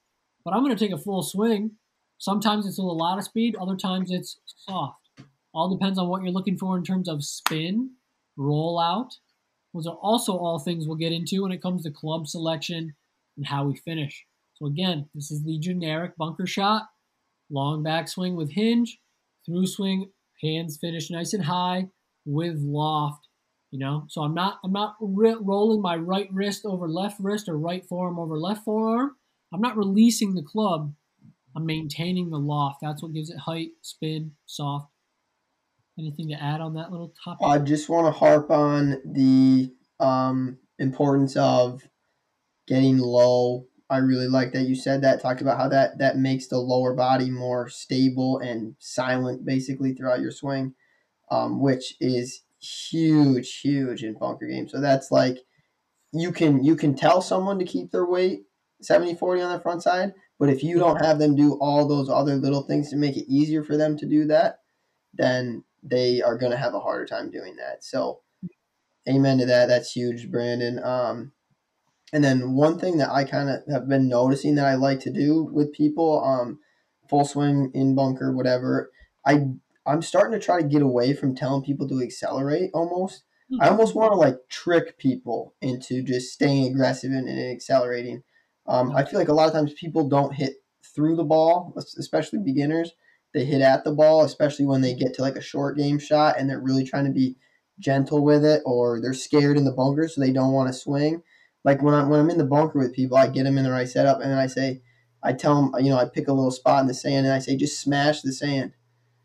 but 0.48 0.56
I'm 0.56 0.64
going 0.64 0.74
to 0.74 0.82
take 0.82 0.94
a 0.94 1.02
full 1.02 1.22
swing. 1.22 1.72
Sometimes 2.16 2.66
it's 2.66 2.78
a 2.78 2.82
lot 2.82 3.18
of 3.18 3.24
speed, 3.24 3.54
other 3.60 3.76
times 3.76 4.10
it's 4.10 4.40
soft. 4.66 5.10
All 5.52 5.68
depends 5.68 5.98
on 5.98 6.08
what 6.08 6.22
you're 6.22 6.32
looking 6.32 6.56
for 6.56 6.74
in 6.78 6.84
terms 6.84 7.06
of 7.06 7.22
spin, 7.22 7.90
roll 8.34 8.78
out. 8.78 9.12
Those 9.74 9.86
are 9.86 9.96
also 9.96 10.38
all 10.38 10.58
things 10.58 10.86
we'll 10.86 10.96
get 10.96 11.12
into 11.12 11.42
when 11.42 11.52
it 11.52 11.60
comes 11.60 11.82
to 11.82 11.90
club 11.90 12.26
selection 12.26 12.94
and 13.36 13.46
how 13.46 13.64
we 13.64 13.76
finish. 13.76 14.24
So 14.54 14.64
again, 14.64 15.10
this 15.14 15.30
is 15.30 15.44
the 15.44 15.58
generic 15.58 16.16
bunker 16.16 16.46
shot. 16.46 16.84
Long 17.50 17.82
backswing 17.82 18.34
with 18.34 18.52
hinge, 18.52 18.98
through 19.46 19.66
swing, 19.66 20.10
hands 20.42 20.76
finish 20.76 21.10
nice 21.10 21.32
and 21.32 21.44
high 21.44 21.88
with 22.24 22.58
loft. 22.58 23.28
You 23.70 23.78
know, 23.78 24.04
so 24.08 24.22
I'm 24.22 24.34
not 24.34 24.58
I'm 24.64 24.72
not 24.72 24.96
rolling 25.00 25.82
my 25.82 25.96
right 25.96 26.28
wrist 26.32 26.62
over 26.64 26.88
left 26.88 27.20
wrist 27.20 27.48
or 27.48 27.58
right 27.58 27.84
forearm 27.86 28.18
over 28.18 28.38
left 28.38 28.64
forearm. 28.64 29.16
I'm 29.52 29.60
not 29.60 29.76
releasing 29.76 30.34
the 30.34 30.42
club. 30.42 30.94
I'm 31.54 31.66
maintaining 31.66 32.30
the 32.30 32.38
loft. 32.38 32.78
That's 32.82 33.02
what 33.02 33.12
gives 33.12 33.30
it 33.30 33.38
height, 33.38 33.70
spin, 33.82 34.32
soft. 34.46 34.90
Anything 35.98 36.28
to 36.28 36.42
add 36.42 36.60
on 36.60 36.74
that 36.74 36.92
little 36.92 37.12
topic? 37.24 37.44
I 37.44 37.58
just 37.58 37.88
want 37.88 38.06
to 38.06 38.18
harp 38.18 38.50
on 38.50 39.02
the 39.04 39.72
um, 39.98 40.58
importance 40.78 41.36
of 41.36 41.82
getting 42.68 42.98
low. 42.98 43.66
I 43.90 43.98
really 43.98 44.28
like 44.28 44.52
that 44.52 44.68
you 44.68 44.74
said 44.74 45.02
that. 45.02 45.22
Talked 45.22 45.40
about 45.40 45.58
how 45.58 45.68
that 45.68 45.98
that 45.98 46.18
makes 46.18 46.46
the 46.46 46.58
lower 46.58 46.94
body 46.94 47.30
more 47.30 47.68
stable 47.68 48.38
and 48.38 48.74
silent, 48.78 49.44
basically 49.46 49.94
throughout 49.94 50.20
your 50.20 50.30
swing, 50.30 50.74
um, 51.30 51.60
which 51.60 51.94
is 52.00 52.42
huge, 52.60 53.60
huge 53.60 54.02
in 54.02 54.14
bunker 54.18 54.46
games. 54.46 54.72
So 54.72 54.80
that's 54.80 55.10
like 55.10 55.38
you 56.12 56.32
can 56.32 56.62
you 56.64 56.76
can 56.76 56.94
tell 56.94 57.22
someone 57.22 57.58
to 57.58 57.64
keep 57.64 57.90
their 57.90 58.06
weight 58.06 58.42
70 58.82 59.14
40 59.14 59.42
on 59.42 59.52
the 59.52 59.60
front 59.60 59.82
side. 59.82 60.12
But 60.38 60.50
if 60.50 60.62
you 60.62 60.78
don't 60.78 61.04
have 61.04 61.18
them 61.18 61.34
do 61.34 61.58
all 61.60 61.86
those 61.86 62.08
other 62.08 62.36
little 62.36 62.62
things 62.62 62.90
to 62.90 62.96
make 62.96 63.16
it 63.16 63.26
easier 63.28 63.64
for 63.64 63.76
them 63.76 63.96
to 63.98 64.06
do 64.06 64.26
that, 64.26 64.60
then 65.14 65.64
they 65.82 66.22
are 66.22 66.38
going 66.38 66.52
to 66.52 66.58
have 66.58 66.74
a 66.74 66.80
harder 66.80 67.06
time 67.06 67.30
doing 67.30 67.56
that. 67.56 67.82
So, 67.82 68.20
amen 69.08 69.38
to 69.38 69.46
that. 69.46 69.66
That's 69.66 69.90
huge, 69.90 70.30
Brandon. 70.30 70.82
Um, 70.82 71.32
and 72.12 72.24
then 72.24 72.54
one 72.54 72.78
thing 72.78 72.98
that 72.98 73.10
I 73.10 73.24
kind 73.24 73.50
of 73.50 73.62
have 73.70 73.88
been 73.88 74.08
noticing 74.08 74.54
that 74.54 74.66
I 74.66 74.74
like 74.74 75.00
to 75.00 75.12
do 75.12 75.44
with 75.52 75.72
people, 75.72 76.24
um, 76.24 76.58
full 77.08 77.24
swing 77.24 77.70
in 77.74 77.94
bunker, 77.94 78.32
whatever. 78.32 78.90
I 79.26 79.46
I'm 79.86 80.02
starting 80.02 80.38
to 80.38 80.44
try 80.44 80.60
to 80.60 80.68
get 80.68 80.82
away 80.82 81.14
from 81.14 81.34
telling 81.34 81.62
people 81.62 81.88
to 81.88 82.02
accelerate 82.02 82.70
almost. 82.74 83.24
I 83.60 83.66
hmm. 83.66 83.72
almost 83.72 83.94
want 83.94 84.12
to 84.12 84.16
like 84.16 84.36
trick 84.48 84.98
people 84.98 85.54
into 85.62 86.02
just 86.02 86.32
staying 86.32 86.72
aggressive 86.72 87.10
and, 87.10 87.28
and 87.28 87.50
accelerating. 87.50 88.22
Um, 88.66 88.94
I 88.94 89.04
feel 89.04 89.18
like 89.18 89.28
a 89.28 89.34
lot 89.34 89.46
of 89.46 89.54
times 89.54 89.72
people 89.72 90.08
don't 90.08 90.34
hit 90.34 90.56
through 90.94 91.16
the 91.16 91.24
ball, 91.24 91.74
especially 91.76 92.40
beginners. 92.40 92.92
They 93.32 93.44
hit 93.44 93.62
at 93.62 93.84
the 93.84 93.92
ball, 93.92 94.24
especially 94.24 94.66
when 94.66 94.82
they 94.82 94.94
get 94.94 95.14
to 95.14 95.22
like 95.22 95.36
a 95.36 95.42
short 95.42 95.76
game 95.76 95.98
shot 95.98 96.38
and 96.38 96.48
they're 96.48 96.60
really 96.60 96.84
trying 96.84 97.04
to 97.04 97.10
be 97.10 97.36
gentle 97.78 98.22
with 98.22 98.44
it, 98.44 98.62
or 98.66 99.00
they're 99.00 99.14
scared 99.14 99.56
in 99.56 99.64
the 99.64 99.72
bunker, 99.72 100.08
so 100.08 100.20
they 100.20 100.32
don't 100.32 100.52
want 100.52 100.68
to 100.68 100.78
swing. 100.78 101.22
Like 101.64 101.82
when 101.82 101.94
I'm 101.94 102.08
when 102.08 102.20
I'm 102.20 102.30
in 102.30 102.38
the 102.38 102.44
bunker 102.44 102.78
with 102.78 102.94
people, 102.94 103.16
I 103.16 103.28
get 103.28 103.44
them 103.44 103.58
in 103.58 103.64
the 103.64 103.70
right 103.70 103.88
setup, 103.88 104.20
and 104.20 104.30
then 104.30 104.38
I 104.38 104.46
say, 104.46 104.82
I 105.22 105.32
tell 105.32 105.60
them, 105.60 105.84
you 105.84 105.90
know, 105.90 105.98
I 105.98 106.06
pick 106.06 106.28
a 106.28 106.32
little 106.32 106.50
spot 106.50 106.80
in 106.80 106.86
the 106.86 106.94
sand, 106.94 107.26
and 107.26 107.34
I 107.34 107.38
say, 107.40 107.56
just 107.56 107.80
smash 107.80 108.22
the 108.22 108.32
sand, 108.32 108.72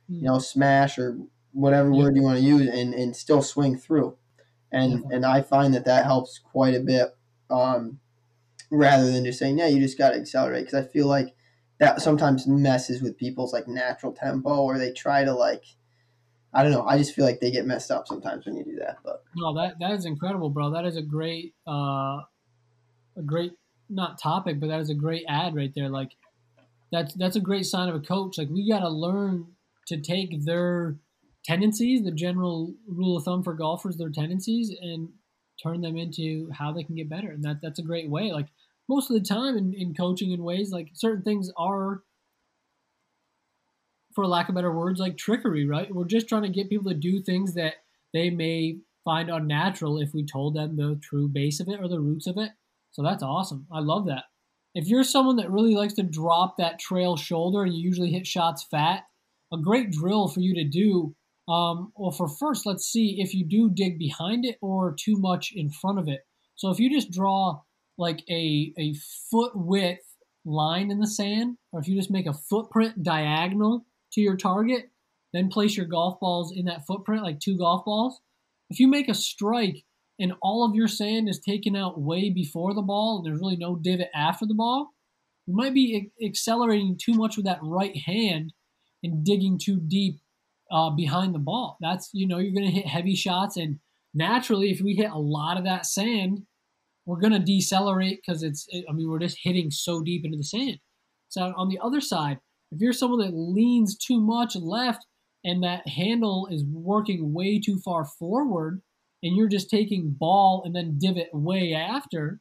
mm-hmm. 0.09 0.15
you 0.15 0.23
know, 0.23 0.39
smash 0.39 0.97
or 0.97 1.17
whatever 1.51 1.91
yeah. 1.91 1.97
word 1.97 2.15
you 2.15 2.23
want 2.23 2.39
to 2.39 2.45
use, 2.45 2.67
and 2.67 2.93
and 2.93 3.15
still 3.15 3.41
swing 3.41 3.77
through. 3.77 4.17
And 4.71 4.93
yeah. 4.93 5.15
and 5.15 5.25
I 5.25 5.41
find 5.41 5.73
that 5.73 5.85
that 5.85 6.05
helps 6.05 6.39
quite 6.39 6.75
a 6.75 6.79
bit. 6.79 7.15
Um, 7.49 7.99
rather 8.73 9.11
than 9.11 9.23
just 9.23 9.39
saying, 9.39 9.59
yeah, 9.59 9.67
you 9.67 9.79
just 9.79 9.97
got 9.97 10.09
to 10.09 10.15
accelerate. 10.19 10.65
Because 10.65 10.85
I 10.85 10.87
feel 10.89 11.07
like 11.07 11.35
that 11.79 12.01
sometimes 12.01 12.47
messes 12.47 13.01
with 13.01 13.17
people's 13.17 13.53
like 13.53 13.67
natural 13.67 14.11
tempo, 14.11 14.49
or 14.49 14.77
they 14.77 14.91
try 14.91 15.23
to 15.23 15.33
like, 15.33 15.63
I 16.53 16.63
don't 16.63 16.71
know. 16.71 16.85
I 16.85 16.97
just 16.97 17.13
feel 17.15 17.25
like 17.25 17.39
they 17.39 17.51
get 17.51 17.65
messed 17.65 17.89
up 17.89 18.07
sometimes 18.07 18.45
when 18.45 18.55
you 18.55 18.63
do 18.63 18.75
that. 18.77 18.97
But 19.03 19.23
no, 19.35 19.53
that 19.55 19.79
that 19.79 19.91
is 19.91 20.05
incredible, 20.05 20.49
bro. 20.49 20.71
That 20.71 20.85
is 20.85 20.97
a 20.97 21.01
great, 21.01 21.55
uh, 21.67 22.21
a 23.15 23.23
great 23.25 23.53
not 23.89 24.19
topic, 24.21 24.59
but 24.59 24.67
that 24.67 24.79
is 24.79 24.89
a 24.89 24.95
great 24.95 25.25
ad 25.27 25.55
right 25.55 25.71
there. 25.75 25.89
Like 25.89 26.11
that's 26.91 27.13
that's 27.15 27.35
a 27.35 27.41
great 27.41 27.65
sign 27.65 27.89
of 27.89 27.95
a 27.95 27.99
coach. 27.99 28.37
Like 28.37 28.49
we 28.49 28.69
got 28.69 28.79
to 28.79 28.89
learn 28.89 29.47
to 29.87 29.97
take 29.99 30.45
their 30.45 30.97
tendencies, 31.43 32.03
the 32.03 32.11
general 32.11 32.73
rule 32.87 33.17
of 33.17 33.23
thumb 33.23 33.43
for 33.43 33.53
golfers, 33.53 33.97
their 33.97 34.09
tendencies, 34.09 34.73
and 34.81 35.09
turn 35.61 35.81
them 35.81 35.97
into 35.97 36.49
how 36.51 36.71
they 36.71 36.83
can 36.83 36.95
get 36.95 37.09
better. 37.09 37.31
And 37.31 37.43
that 37.43 37.61
that's 37.61 37.79
a 37.79 37.83
great 37.83 38.09
way. 38.09 38.31
Like 38.31 38.47
most 38.87 39.09
of 39.09 39.15
the 39.15 39.27
time 39.27 39.57
in, 39.57 39.73
in 39.73 39.93
coaching 39.93 40.31
in 40.31 40.43
ways, 40.43 40.71
like 40.71 40.89
certain 40.93 41.23
things 41.23 41.51
are 41.57 42.03
for 44.15 44.27
lack 44.27 44.49
of 44.49 44.55
better 44.55 44.75
words, 44.75 44.99
like 44.99 45.17
trickery, 45.17 45.65
right? 45.65 45.93
We're 45.93 46.05
just 46.05 46.27
trying 46.27 46.43
to 46.43 46.49
get 46.49 46.69
people 46.69 46.91
to 46.91 46.97
do 46.97 47.21
things 47.21 47.53
that 47.55 47.75
they 48.13 48.29
may 48.29 48.77
find 49.03 49.29
unnatural 49.29 49.99
if 49.99 50.13
we 50.13 50.25
told 50.25 50.55
them 50.55 50.75
the 50.75 50.99
true 51.01 51.27
base 51.27 51.59
of 51.59 51.67
it 51.67 51.79
or 51.79 51.87
the 51.87 51.99
roots 51.99 52.27
of 52.27 52.37
it. 52.37 52.51
So 52.91 53.03
that's 53.03 53.23
awesome. 53.23 53.67
I 53.71 53.79
love 53.79 54.05
that. 54.07 54.25
If 54.75 54.87
you're 54.87 55.03
someone 55.03 55.35
that 55.37 55.51
really 55.51 55.75
likes 55.75 55.93
to 55.95 56.03
drop 56.03 56.57
that 56.57 56.79
trail 56.79 57.15
shoulder 57.15 57.63
and 57.63 57.73
you 57.73 57.81
usually 57.81 58.11
hit 58.11 58.25
shots 58.25 58.65
fat, 58.69 59.03
a 59.51 59.57
great 59.57 59.91
drill 59.91 60.27
for 60.27 60.39
you 60.39 60.55
to 60.55 60.63
do. 60.63 61.15
Um, 61.47 61.91
well, 61.95 62.11
for 62.11 62.27
first, 62.27 62.65
let's 62.65 62.85
see 62.85 63.17
if 63.19 63.33
you 63.33 63.45
do 63.45 63.69
dig 63.69 63.99
behind 63.99 64.45
it 64.45 64.57
or 64.61 64.95
too 64.97 65.15
much 65.17 65.51
in 65.53 65.69
front 65.69 65.99
of 65.99 66.07
it. 66.07 66.21
So 66.55 66.69
if 66.69 66.79
you 66.79 66.89
just 66.89 67.11
draw 67.11 67.61
like 67.97 68.23
a, 68.29 68.73
a 68.79 68.93
foot 69.29 69.51
width 69.53 70.15
line 70.45 70.89
in 70.89 70.99
the 70.99 71.07
sand, 71.07 71.57
or 71.71 71.79
if 71.79 71.87
you 71.87 71.95
just 71.95 72.11
make 72.11 72.25
a 72.25 72.33
footprint 72.33 73.03
diagonal 73.03 73.85
to 74.13 74.21
your 74.21 74.37
target, 74.37 74.91
then 75.33 75.49
place 75.49 75.75
your 75.75 75.85
golf 75.85 76.19
balls 76.19 76.53
in 76.55 76.65
that 76.65 76.85
footprint, 76.85 77.23
like 77.23 77.39
two 77.39 77.57
golf 77.57 77.85
balls. 77.85 78.19
If 78.69 78.79
you 78.79 78.87
make 78.87 79.09
a 79.09 79.13
strike 79.13 79.83
and 80.19 80.33
all 80.41 80.63
of 80.63 80.75
your 80.75 80.87
sand 80.87 81.27
is 81.27 81.39
taken 81.39 81.75
out 81.75 81.99
way 81.99 82.29
before 82.29 82.73
the 82.73 82.81
ball 82.81 83.17
and 83.17 83.25
there's 83.25 83.39
really 83.39 83.57
no 83.57 83.75
divot 83.75 84.09
after 84.15 84.45
the 84.45 84.53
ball, 84.53 84.91
you 85.47 85.55
might 85.55 85.73
be 85.73 86.11
accelerating 86.23 86.97
too 87.01 87.13
much 87.13 87.35
with 87.35 87.45
that 87.45 87.59
right 87.61 87.97
hand 87.97 88.53
and 89.01 89.25
digging 89.25 89.59
too 89.59 89.79
deep 89.87 90.19
uh, 90.71 90.89
behind 90.89 91.35
the 91.35 91.39
ball. 91.39 91.77
That's, 91.81 92.09
you 92.13 92.27
know, 92.27 92.37
you're 92.37 92.53
going 92.53 92.65
to 92.65 92.71
hit 92.71 92.87
heavy 92.87 93.15
shots. 93.15 93.57
And 93.57 93.79
naturally, 94.13 94.71
if 94.71 94.81
we 94.81 94.93
hit 94.93 95.11
a 95.11 95.17
lot 95.17 95.57
of 95.57 95.65
that 95.65 95.85
sand, 95.85 96.43
we're 97.05 97.19
going 97.19 97.33
to 97.33 97.39
decelerate 97.39 98.21
because 98.25 98.43
it's, 98.43 98.65
I 98.89 98.93
mean, 98.93 99.09
we're 99.09 99.19
just 99.19 99.39
hitting 99.43 99.71
so 99.71 100.01
deep 100.01 100.23
into 100.23 100.37
the 100.37 100.43
sand. 100.43 100.79
So 101.27 101.53
on 101.57 101.67
the 101.67 101.79
other 101.83 101.99
side, 101.99 102.39
if 102.73 102.81
you're 102.81 102.93
someone 102.93 103.19
that 103.19 103.35
leans 103.35 103.97
too 103.97 104.19
much 104.19 104.55
left 104.55 105.05
and 105.43 105.63
that 105.63 105.87
handle 105.87 106.47
is 106.51 106.63
working 106.65 107.33
way 107.33 107.59
too 107.59 107.79
far 107.79 108.05
forward 108.05 108.81
and 109.21 109.35
you're 109.35 109.47
just 109.47 109.69
taking 109.69 110.15
ball 110.17 110.63
and 110.65 110.75
then 110.75 110.97
divot 110.97 111.29
way 111.33 111.73
after, 111.73 112.39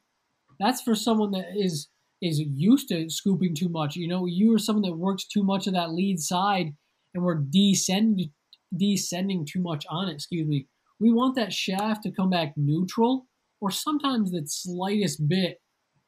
that's 0.59 0.81
for 0.81 0.95
someone 0.95 1.31
that 1.31 1.45
is 1.55 1.89
is 2.21 2.39
used 2.39 2.87
to 2.87 3.09
scooping 3.09 3.53
too 3.53 3.67
much. 3.67 3.97
You 3.97 4.07
know, 4.07 4.25
you 4.25 4.55
are 4.55 4.59
someone 4.59 4.89
that 4.89 4.95
works 4.95 5.27
too 5.27 5.43
much 5.43 5.67
of 5.67 5.73
that 5.73 5.91
lead 5.91 6.19
side 6.19 6.73
and 7.13 7.23
we're 7.23 7.43
descending 7.49 8.31
descending 8.75 9.45
too 9.45 9.61
much 9.61 9.85
on 9.89 10.09
it, 10.09 10.13
excuse 10.13 10.47
me. 10.47 10.67
We 10.99 11.11
want 11.11 11.35
that 11.35 11.53
shaft 11.53 12.03
to 12.03 12.11
come 12.11 12.29
back 12.29 12.53
neutral 12.55 13.27
or 13.61 13.71
sometimes 13.71 14.31
the 14.31 14.43
slightest 14.45 15.27
bit 15.27 15.57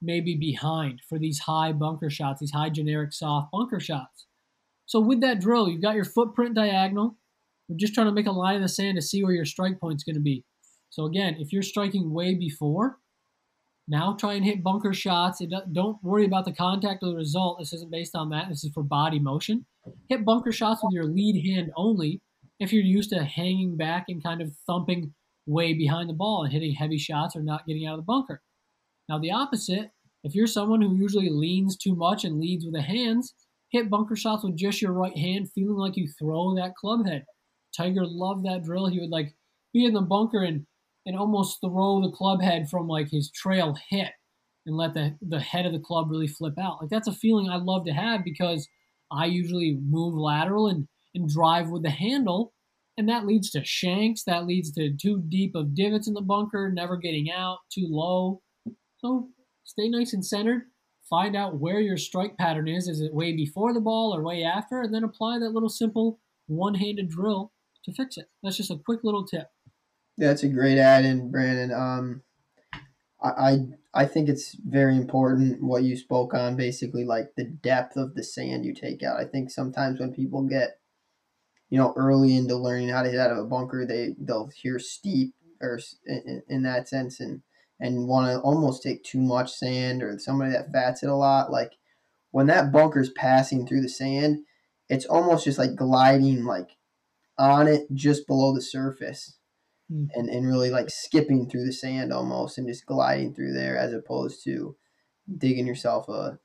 maybe 0.01 0.35
behind 0.35 1.01
for 1.07 1.17
these 1.17 1.39
high 1.39 1.71
bunker 1.71 2.09
shots, 2.09 2.39
these 2.39 2.51
high 2.51 2.69
generic 2.69 3.13
soft 3.13 3.51
bunker 3.51 3.79
shots. 3.79 4.27
So 4.85 4.99
with 4.99 5.21
that 5.21 5.39
drill, 5.39 5.67
you've 5.67 5.81
got 5.81 5.95
your 5.95 6.05
footprint 6.05 6.55
diagonal. 6.55 7.17
We're 7.67 7.77
just 7.77 7.95
trying 7.95 8.07
to 8.07 8.13
make 8.13 8.27
a 8.27 8.31
line 8.31 8.57
in 8.57 8.61
the 8.61 8.67
sand 8.67 8.95
to 8.97 9.01
see 9.01 9.23
where 9.23 9.33
your 9.33 9.45
strike 9.45 9.79
point's 9.79 10.03
going 10.03 10.15
to 10.15 10.21
be. 10.21 10.43
So 10.89 11.05
again, 11.05 11.37
if 11.39 11.51
you're 11.51 11.63
striking 11.63 12.13
way 12.13 12.35
before, 12.35 12.99
now 13.87 14.15
try 14.19 14.33
and 14.33 14.45
hit 14.45 14.63
bunker 14.63 14.93
shots. 14.93 15.41
Don't 15.71 16.03
worry 16.03 16.25
about 16.25 16.45
the 16.45 16.53
contact 16.53 17.03
or 17.03 17.09
the 17.09 17.15
result. 17.15 17.59
This 17.59 17.73
isn't 17.73 17.91
based 17.91 18.15
on 18.15 18.29
that. 18.29 18.49
This 18.49 18.63
is 18.63 18.71
for 18.73 18.83
body 18.83 19.19
motion. 19.19 19.65
Hit 20.09 20.25
bunker 20.25 20.51
shots 20.51 20.81
with 20.83 20.93
your 20.93 21.05
lead 21.05 21.43
hand 21.45 21.71
only 21.75 22.21
if 22.59 22.71
you're 22.71 22.83
used 22.83 23.09
to 23.11 23.23
hanging 23.23 23.77
back 23.77 24.05
and 24.07 24.23
kind 24.23 24.41
of 24.41 24.51
thumping 24.65 25.13
way 25.45 25.73
behind 25.73 26.09
the 26.09 26.13
ball 26.13 26.43
and 26.43 26.53
hitting 26.53 26.73
heavy 26.73 26.97
shots 26.97 27.35
or 27.35 27.43
not 27.43 27.67
getting 27.67 27.85
out 27.85 27.93
of 27.93 27.99
the 27.99 28.05
bunker. 28.05 28.41
Now, 29.09 29.19
the 29.19 29.31
opposite, 29.31 29.91
if 30.23 30.33
you're 30.33 30.47
someone 30.47 30.81
who 30.81 30.95
usually 30.95 31.29
leans 31.29 31.77
too 31.77 31.95
much 31.95 32.23
and 32.23 32.39
leads 32.39 32.65
with 32.65 32.73
the 32.73 32.81
hands, 32.81 33.33
hit 33.71 33.89
bunker 33.89 34.15
shots 34.15 34.43
with 34.43 34.57
just 34.57 34.81
your 34.81 34.93
right 34.93 35.17
hand, 35.17 35.51
feeling 35.53 35.77
like 35.77 35.97
you 35.97 36.07
throw 36.19 36.55
that 36.55 36.75
club 36.75 37.05
head. 37.05 37.25
Tiger 37.75 38.05
loved 38.05 38.45
that 38.45 38.63
drill. 38.63 38.87
He 38.87 38.99
would 38.99 39.09
like 39.09 39.35
be 39.73 39.85
in 39.85 39.93
the 39.93 40.01
bunker 40.01 40.41
and 40.43 40.65
and 41.05 41.15
almost 41.15 41.59
throw 41.61 42.01
the 42.01 42.15
club 42.15 42.41
head 42.41 42.67
from 42.69 42.87
like 42.87 43.09
his 43.09 43.29
trail 43.31 43.77
hit 43.89 44.09
and 44.65 44.75
let 44.75 44.93
the, 44.93 45.15
the 45.21 45.39
head 45.39 45.65
of 45.65 45.73
the 45.73 45.79
club 45.79 46.09
really 46.09 46.27
flip 46.27 46.57
out. 46.59 46.81
Like 46.81 46.89
that's 46.89 47.07
a 47.07 47.13
feeling 47.13 47.49
I 47.49 47.57
love 47.57 47.85
to 47.85 47.91
have 47.91 48.23
because 48.23 48.67
I 49.11 49.25
usually 49.25 49.77
move 49.87 50.15
lateral 50.15 50.67
and, 50.67 50.87
and 51.13 51.29
drive 51.29 51.69
with 51.69 51.83
the 51.83 51.91
handle. 51.91 52.53
And 52.97 53.07
that 53.09 53.25
leads 53.25 53.51
to 53.51 53.63
shanks. 53.63 54.23
That 54.23 54.47
leads 54.47 54.71
to 54.71 54.95
too 54.95 55.21
deep 55.29 55.53
of 55.53 55.75
divots 55.75 56.07
in 56.07 56.13
the 56.13 56.21
bunker, 56.21 56.71
never 56.73 56.97
getting 56.97 57.29
out, 57.29 57.59
too 57.71 57.87
low. 57.89 58.41
So 58.97 59.29
stay 59.63 59.89
nice 59.89 60.13
and 60.13 60.25
centered. 60.25 60.63
Find 61.09 61.35
out 61.35 61.59
where 61.59 61.79
your 61.79 61.97
strike 61.97 62.37
pattern 62.37 62.67
is. 62.67 62.87
Is 62.87 63.01
it 63.01 63.13
way 63.13 63.33
before 63.33 63.73
the 63.73 63.79
ball 63.79 64.15
or 64.15 64.23
way 64.23 64.43
after? 64.43 64.81
And 64.81 64.93
then 64.93 65.03
apply 65.03 65.39
that 65.39 65.51
little 65.51 65.69
simple 65.69 66.19
one 66.47 66.75
handed 66.75 67.09
drill 67.09 67.51
to 67.83 67.93
fix 67.93 68.17
it. 68.17 68.25
That's 68.41 68.57
just 68.57 68.71
a 68.71 68.77
quick 68.77 69.01
little 69.03 69.25
tip. 69.25 69.47
Yeah, 70.17 70.29
that's 70.29 70.43
a 70.43 70.49
great 70.49 70.77
add 70.77 71.05
in, 71.05 71.29
Brandon. 71.29 71.71
Um, 71.73 72.21
I, 73.21 73.29
I 73.29 73.57
I 73.93 74.05
think 74.05 74.27
it's 74.27 74.55
very 74.55 74.97
important 74.97 75.63
what 75.63 75.83
you 75.83 75.95
spoke 75.95 76.33
on, 76.33 76.55
basically 76.55 77.05
like 77.05 77.31
the 77.35 77.45
depth 77.45 77.95
of 77.95 78.13
the 78.13 78.23
sand 78.23 78.65
you 78.65 78.73
take 78.73 79.03
out. 79.03 79.19
I 79.19 79.25
think 79.25 79.49
sometimes 79.49 79.99
when 79.99 80.13
people 80.13 80.43
get, 80.43 80.79
you 81.69 81.77
know, 81.77 81.93
early 81.95 82.35
into 82.35 82.55
learning 82.55 82.89
how 82.89 83.03
to 83.03 83.09
hit 83.09 83.19
out 83.19 83.31
of 83.31 83.37
a 83.37 83.45
bunker, 83.45 83.85
they 83.85 84.15
they'll 84.19 84.49
hear 84.55 84.79
steep 84.79 85.33
or 85.61 85.79
in, 86.05 86.43
in 86.49 86.63
that 86.63 86.89
sense, 86.89 87.19
and 87.19 87.41
and 87.79 88.07
want 88.07 88.27
to 88.27 88.39
almost 88.39 88.83
take 88.83 89.03
too 89.03 89.19
much 89.19 89.51
sand 89.51 90.01
or 90.01 90.17
somebody 90.19 90.51
that 90.51 90.71
fats 90.71 91.03
it 91.03 91.09
a 91.09 91.15
lot. 91.15 91.51
Like 91.51 91.73
when 92.31 92.47
that 92.47 92.71
bunker's 92.71 93.09
passing 93.11 93.65
through 93.65 93.81
the 93.81 93.89
sand, 93.89 94.39
it's 94.89 95.05
almost 95.05 95.45
just 95.45 95.57
like 95.57 95.75
gliding 95.75 96.45
like 96.45 96.77
on 97.37 97.67
it 97.67 97.87
just 97.93 98.27
below 98.27 98.53
the 98.53 98.61
surface 98.61 99.37
mm. 99.91 100.07
and, 100.13 100.29
and 100.29 100.47
really 100.47 100.69
like 100.69 100.89
skipping 100.89 101.49
through 101.49 101.65
the 101.65 101.73
sand 101.73 102.13
almost 102.13 102.57
and 102.57 102.67
just 102.67 102.85
gliding 102.85 103.33
through 103.33 103.53
there 103.53 103.77
as 103.77 103.93
opposed 103.93 104.43
to 104.43 104.75
digging 105.37 105.67
yourself 105.67 106.07
a 106.07 106.39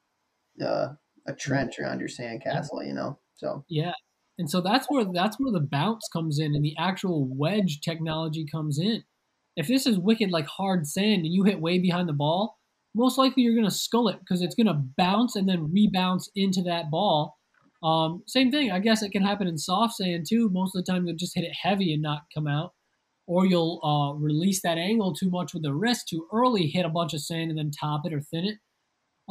uh, 0.62 0.94
a 1.26 1.34
trench 1.34 1.78
around 1.78 2.00
your 2.00 2.08
sandcastle, 2.08 2.86
you 2.86 2.92
know. 2.92 3.18
So 3.36 3.64
yeah, 3.68 3.92
and 4.38 4.50
so 4.50 4.60
that's 4.60 4.86
where 4.88 5.04
that's 5.12 5.36
where 5.38 5.52
the 5.52 5.60
bounce 5.60 6.08
comes 6.12 6.38
in 6.38 6.54
and 6.54 6.64
the 6.64 6.74
actual 6.78 7.26
wedge 7.30 7.80
technology 7.80 8.44
comes 8.50 8.78
in. 8.78 9.04
If 9.56 9.68
this 9.68 9.86
is 9.86 9.98
wicked 9.98 10.30
like 10.30 10.46
hard 10.46 10.86
sand 10.86 11.24
and 11.24 11.32
you 11.32 11.44
hit 11.44 11.60
way 11.60 11.78
behind 11.78 12.08
the 12.08 12.14
ball, 12.14 12.58
most 12.94 13.18
likely 13.18 13.42
you're 13.42 13.56
gonna 13.56 13.70
skull 13.70 14.08
it 14.08 14.18
because 14.20 14.42
it's 14.42 14.54
gonna 14.54 14.82
bounce 14.96 15.36
and 15.36 15.48
then 15.48 15.72
rebounce 15.72 16.28
into 16.34 16.62
that 16.62 16.90
ball. 16.90 17.36
Um, 17.82 18.22
same 18.26 18.50
thing, 18.50 18.70
I 18.70 18.78
guess 18.78 19.02
it 19.02 19.10
can 19.10 19.22
happen 19.22 19.46
in 19.46 19.58
soft 19.58 19.94
sand 19.94 20.26
too. 20.28 20.50
Most 20.50 20.74
of 20.76 20.84
the 20.84 20.92
time 20.92 21.06
you'll 21.06 21.16
just 21.16 21.34
hit 21.34 21.44
it 21.44 21.54
heavy 21.62 21.92
and 21.92 22.02
not 22.02 22.22
come 22.34 22.46
out 22.46 22.72
or 23.30 23.46
you'll 23.46 23.80
uh, 23.84 24.12
release 24.18 24.60
that 24.60 24.76
angle 24.76 25.14
too 25.14 25.30
much 25.30 25.54
with 25.54 25.62
the 25.62 25.72
wrist 25.72 26.08
too 26.08 26.26
early, 26.32 26.66
hit 26.66 26.84
a 26.84 26.88
bunch 26.88 27.14
of 27.14 27.20
sand, 27.20 27.48
and 27.48 27.56
then 27.56 27.70
top 27.70 28.02
it 28.04 28.12
or 28.12 28.20
thin 28.20 28.44
it. 28.44 28.58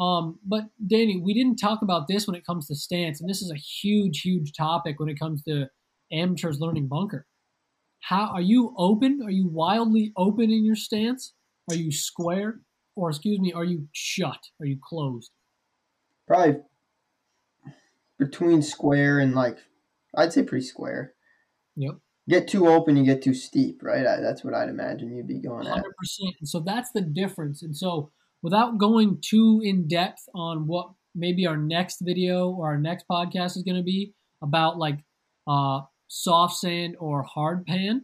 Um, 0.02 0.40
but 0.48 0.64
Danny, 0.88 1.22
we 1.22 1.34
didn't 1.34 1.58
talk 1.58 1.82
about 1.82 2.08
this 2.08 2.26
when 2.26 2.38
it 2.38 2.46
comes 2.46 2.68
to 2.68 2.76
stance, 2.76 3.20
and 3.20 3.30
this 3.30 3.42
is 3.42 3.52
a 3.52 3.58
huge, 3.58 4.22
huge 4.22 4.54
topic 4.54 5.02
when 5.02 5.10
it 5.10 5.20
comes 5.20 5.44
to 5.44 5.68
amateurs 6.14 6.62
learning 6.62 6.88
bunker. 6.88 7.28
How 8.00 8.32
are 8.34 8.42
you 8.42 8.74
open? 8.78 9.22
Are 9.24 9.32
you 9.32 9.48
wildly 9.48 10.14
open 10.18 10.46
in 10.46 10.66
your 10.66 10.76
stance? 10.76 11.34
Are 11.70 11.76
you 11.76 11.92
square, 11.92 12.62
or 12.96 13.10
excuse 13.10 13.40
me, 13.40 13.54
are 13.54 13.64
you 13.64 13.88
shut? 13.92 14.40
Are 14.60 14.66
you 14.66 14.80
closed? 14.82 15.32
Probably 16.28 16.62
between 18.18 18.62
square 18.62 19.20
and 19.20 19.36
like 19.36 19.58
I'd 20.16 20.34
say 20.34 20.44
pretty 20.44 20.66
square. 20.66 21.14
Yep 21.76 21.96
get 22.30 22.48
too 22.48 22.68
open, 22.68 22.96
you 22.96 23.04
get 23.04 23.24
too 23.24 23.34
steep, 23.34 23.82
right? 23.84 24.06
I, 24.06 24.22
that's 24.22 24.44
what 24.44 24.54
I'd 24.54 24.70
imagine 24.70 25.16
you'd 25.16 25.28
be 25.28 25.40
going 25.40 25.66
100%. 25.66 25.78
at. 25.78 25.84
100%. 25.84 25.84
So 26.44 26.60
that's 26.60 26.92
the 26.92 27.02
difference. 27.02 27.64
And 27.64 27.76
so 27.76 28.12
without 28.42 28.78
going 28.78 29.18
too 29.22 29.62
in 29.64 29.88
depth 29.88 30.22
on 30.36 30.68
what 30.68 30.92
maybe 31.16 31.48
our 31.48 31.58
next 31.58 31.98
video 32.02 32.50
or 32.52 32.68
our 32.68 32.78
next 32.78 33.06
podcast 33.12 33.58
is 33.58 33.64
going 33.64 33.78
to 33.78 33.84
be 33.84 34.14
about 34.42 34.78
like 34.78 35.00
uh, 35.48 35.82
soft 36.10 36.56
sand 36.56 36.98
or 37.00 37.24
hard 37.24 37.66
pan. 37.66 38.02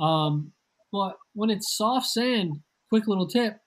Um, 0.00 0.52
but 0.90 1.16
when 1.34 1.50
it's 1.50 1.76
soft 1.76 2.06
sand, 2.06 2.60
quick 2.88 3.06
little 3.06 3.28
tip, 3.28 3.58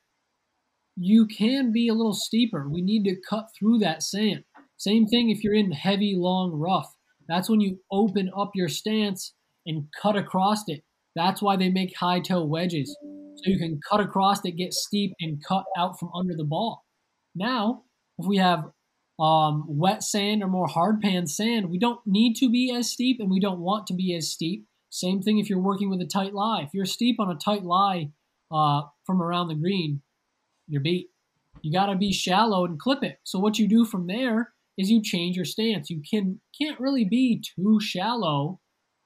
you 0.97 1.27
can 1.27 1.71
be 1.71 1.87
a 1.87 1.93
little 1.93 2.13
steeper. 2.13 2.67
We 2.67 2.81
need 2.81 3.03
to 3.05 3.15
cut 3.29 3.49
through 3.57 3.79
that 3.79 4.03
sand. 4.03 4.43
Same 4.77 5.05
thing 5.07 5.29
if 5.29 5.43
you're 5.43 5.53
in 5.53 5.71
heavy, 5.71 6.15
long 6.17 6.51
rough. 6.51 6.91
That's 7.27 7.49
when 7.49 7.61
you 7.61 7.79
open 7.91 8.31
up 8.37 8.51
your 8.55 8.69
stance 8.69 9.33
and 9.65 9.87
cut 10.01 10.15
across 10.15 10.63
it. 10.67 10.81
That's 11.15 11.41
why 11.41 11.55
they 11.55 11.69
make 11.69 11.95
high 11.97 12.19
toe 12.19 12.45
wedges. 12.45 12.95
So 13.01 13.51
you 13.51 13.59
can 13.59 13.79
cut 13.89 13.99
across 13.99 14.43
it, 14.45 14.51
get 14.51 14.73
steep, 14.73 15.13
and 15.19 15.43
cut 15.47 15.65
out 15.77 15.99
from 15.99 16.09
under 16.15 16.33
the 16.35 16.43
ball. 16.43 16.83
Now, 17.35 17.83
if 18.17 18.25
we 18.25 18.37
have 18.37 18.65
um, 19.19 19.65
wet 19.67 20.03
sand 20.03 20.43
or 20.43 20.47
more 20.47 20.67
hard 20.67 21.01
pan 21.01 21.27
sand, 21.27 21.69
we 21.69 21.79
don't 21.79 21.99
need 22.05 22.35
to 22.35 22.49
be 22.49 22.73
as 22.73 22.89
steep 22.89 23.19
and 23.19 23.29
we 23.29 23.39
don't 23.39 23.59
want 23.59 23.87
to 23.87 23.93
be 23.93 24.15
as 24.15 24.29
steep. 24.29 24.65
Same 24.89 25.21
thing 25.21 25.39
if 25.39 25.49
you're 25.49 25.59
working 25.59 25.89
with 25.89 26.01
a 26.01 26.05
tight 26.05 26.33
lie. 26.33 26.61
If 26.61 26.73
you're 26.73 26.85
steep 26.85 27.19
on 27.19 27.29
a 27.29 27.35
tight 27.35 27.63
lie 27.63 28.11
uh, 28.51 28.83
from 29.05 29.21
around 29.21 29.47
the 29.47 29.55
green, 29.55 30.01
you're 30.67 30.81
beat. 30.81 31.09
You 31.61 31.71
got 31.71 31.87
to 31.87 31.95
be 31.95 32.13
shallow 32.13 32.65
and 32.65 32.79
clip 32.79 33.03
it. 33.03 33.19
So 33.23 33.39
what 33.39 33.57
you 33.57 33.67
do 33.67 33.85
from 33.85 34.07
there 34.07 34.53
is 34.77 34.91
you 34.91 35.01
change 35.01 35.35
your 35.35 35.45
stance. 35.45 35.89
You 35.89 36.01
can 36.09 36.39
can't 36.59 36.79
really 36.79 37.03
be 37.03 37.41
too 37.55 37.79
shallow 37.81 38.59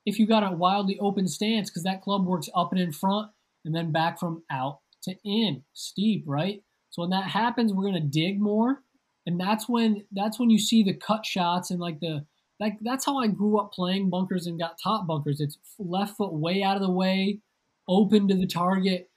if 0.06 0.20
you 0.20 0.27
got 0.27 0.44
a 0.44 0.56
wildly 0.56 0.98
open 1.00 1.27
stance 1.27 1.70
because 1.70 1.84
that 1.84 2.01
club 2.01 2.25
works 2.25 2.50
up 2.56 2.72
and 2.72 2.82
in 2.82 2.91
front 2.91 3.32
and 3.63 3.74
then 3.74 3.91
back 3.91 4.20
from 4.20 4.44
out 4.51 4.80
to 5.03 5.15
in 5.24 5.63
steep, 5.74 6.24
right? 6.27 6.62
So 6.89 7.01
when 7.01 7.12
that 7.12 7.30
happens, 7.30 7.74
we're 7.74 7.86
gonna 7.86 8.01
dig 8.01 8.39
more, 8.39 8.84
and 9.25 9.39
that's 9.39 9.67
when 9.69 10.05
that's 10.11 10.39
when 10.39 10.49
you 10.49 10.59
see 10.59 10.83
the 10.83 10.95
cut 10.95 11.25
shots 11.25 11.71
and 11.71 11.79
like 11.79 11.99
the 11.99 12.25
like 12.59 12.77
that's 12.81 13.05
how 13.05 13.17
I 13.17 13.27
grew 13.27 13.59
up 13.59 13.71
playing 13.73 14.09
bunkers 14.09 14.45
and 14.45 14.59
got 14.59 14.77
top 14.81 15.07
bunkers. 15.07 15.39
It's 15.39 15.57
left 15.79 16.17
foot 16.17 16.33
way 16.33 16.63
out 16.63 16.75
of 16.75 16.83
the 16.83 16.91
way, 16.91 17.39
open 17.87 18.27
to 18.27 18.35
the 18.35 18.47
target, 18.47 19.09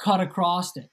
cut 0.00 0.20
across 0.20 0.76
it. 0.76 0.90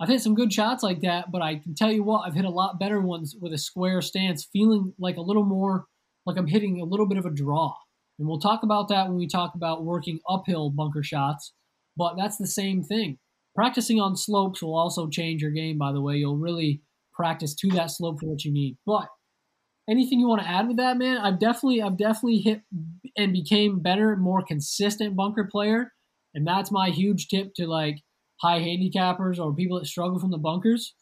I've 0.00 0.08
hit 0.08 0.20
some 0.20 0.34
good 0.34 0.52
shots 0.52 0.82
like 0.82 1.00
that, 1.02 1.30
but 1.30 1.40
I 1.40 1.56
can 1.56 1.74
tell 1.74 1.90
you 1.90 2.02
what, 2.02 2.26
I've 2.26 2.34
hit 2.34 2.44
a 2.44 2.50
lot 2.50 2.80
better 2.80 3.00
ones 3.00 3.36
with 3.40 3.52
a 3.52 3.58
square 3.58 4.02
stance, 4.02 4.48
feeling 4.52 4.92
like 4.98 5.16
a 5.16 5.22
little 5.22 5.44
more 5.44 5.86
like 6.26 6.36
I'm 6.36 6.46
hitting 6.46 6.80
a 6.80 6.84
little 6.84 7.06
bit 7.06 7.18
of 7.18 7.26
a 7.26 7.30
draw. 7.30 7.74
And 8.18 8.28
we'll 8.28 8.40
talk 8.40 8.62
about 8.62 8.88
that 8.88 9.08
when 9.08 9.16
we 9.16 9.26
talk 9.26 9.54
about 9.54 9.84
working 9.84 10.20
uphill 10.28 10.70
bunker 10.70 11.02
shots, 11.02 11.52
but 11.96 12.14
that's 12.16 12.36
the 12.36 12.46
same 12.46 12.82
thing. 12.82 13.18
Practicing 13.54 14.00
on 14.00 14.16
slopes 14.16 14.62
will 14.62 14.76
also 14.76 15.08
change 15.08 15.42
your 15.42 15.50
game, 15.52 15.78
by 15.78 15.92
the 15.92 16.00
way. 16.00 16.16
You'll 16.16 16.38
really 16.38 16.82
practice 17.14 17.54
to 17.54 17.68
that 17.70 17.90
slope 17.90 18.20
for 18.20 18.26
what 18.26 18.44
you 18.44 18.52
need. 18.52 18.76
But 18.86 19.08
anything 19.88 20.20
you 20.20 20.28
want 20.28 20.42
to 20.42 20.48
add 20.48 20.68
with 20.68 20.76
that, 20.78 20.96
man? 20.96 21.18
I've 21.18 21.38
definitely 21.38 21.82
I've 21.82 21.98
definitely 21.98 22.38
hit 22.38 22.62
and 23.16 23.32
became 23.32 23.80
better, 23.80 24.16
more 24.16 24.42
consistent 24.42 25.16
bunker 25.16 25.48
player. 25.50 25.92
And 26.34 26.46
that's 26.46 26.72
my 26.72 26.90
huge 26.90 27.28
tip 27.28 27.54
to 27.54 27.66
like 27.66 28.00
high 28.40 28.60
handicappers 28.60 29.38
or 29.38 29.54
people 29.54 29.78
that 29.78 29.86
struggle 29.86 30.18
from 30.18 30.30
the 30.30 30.38
bunkers. 30.38 30.94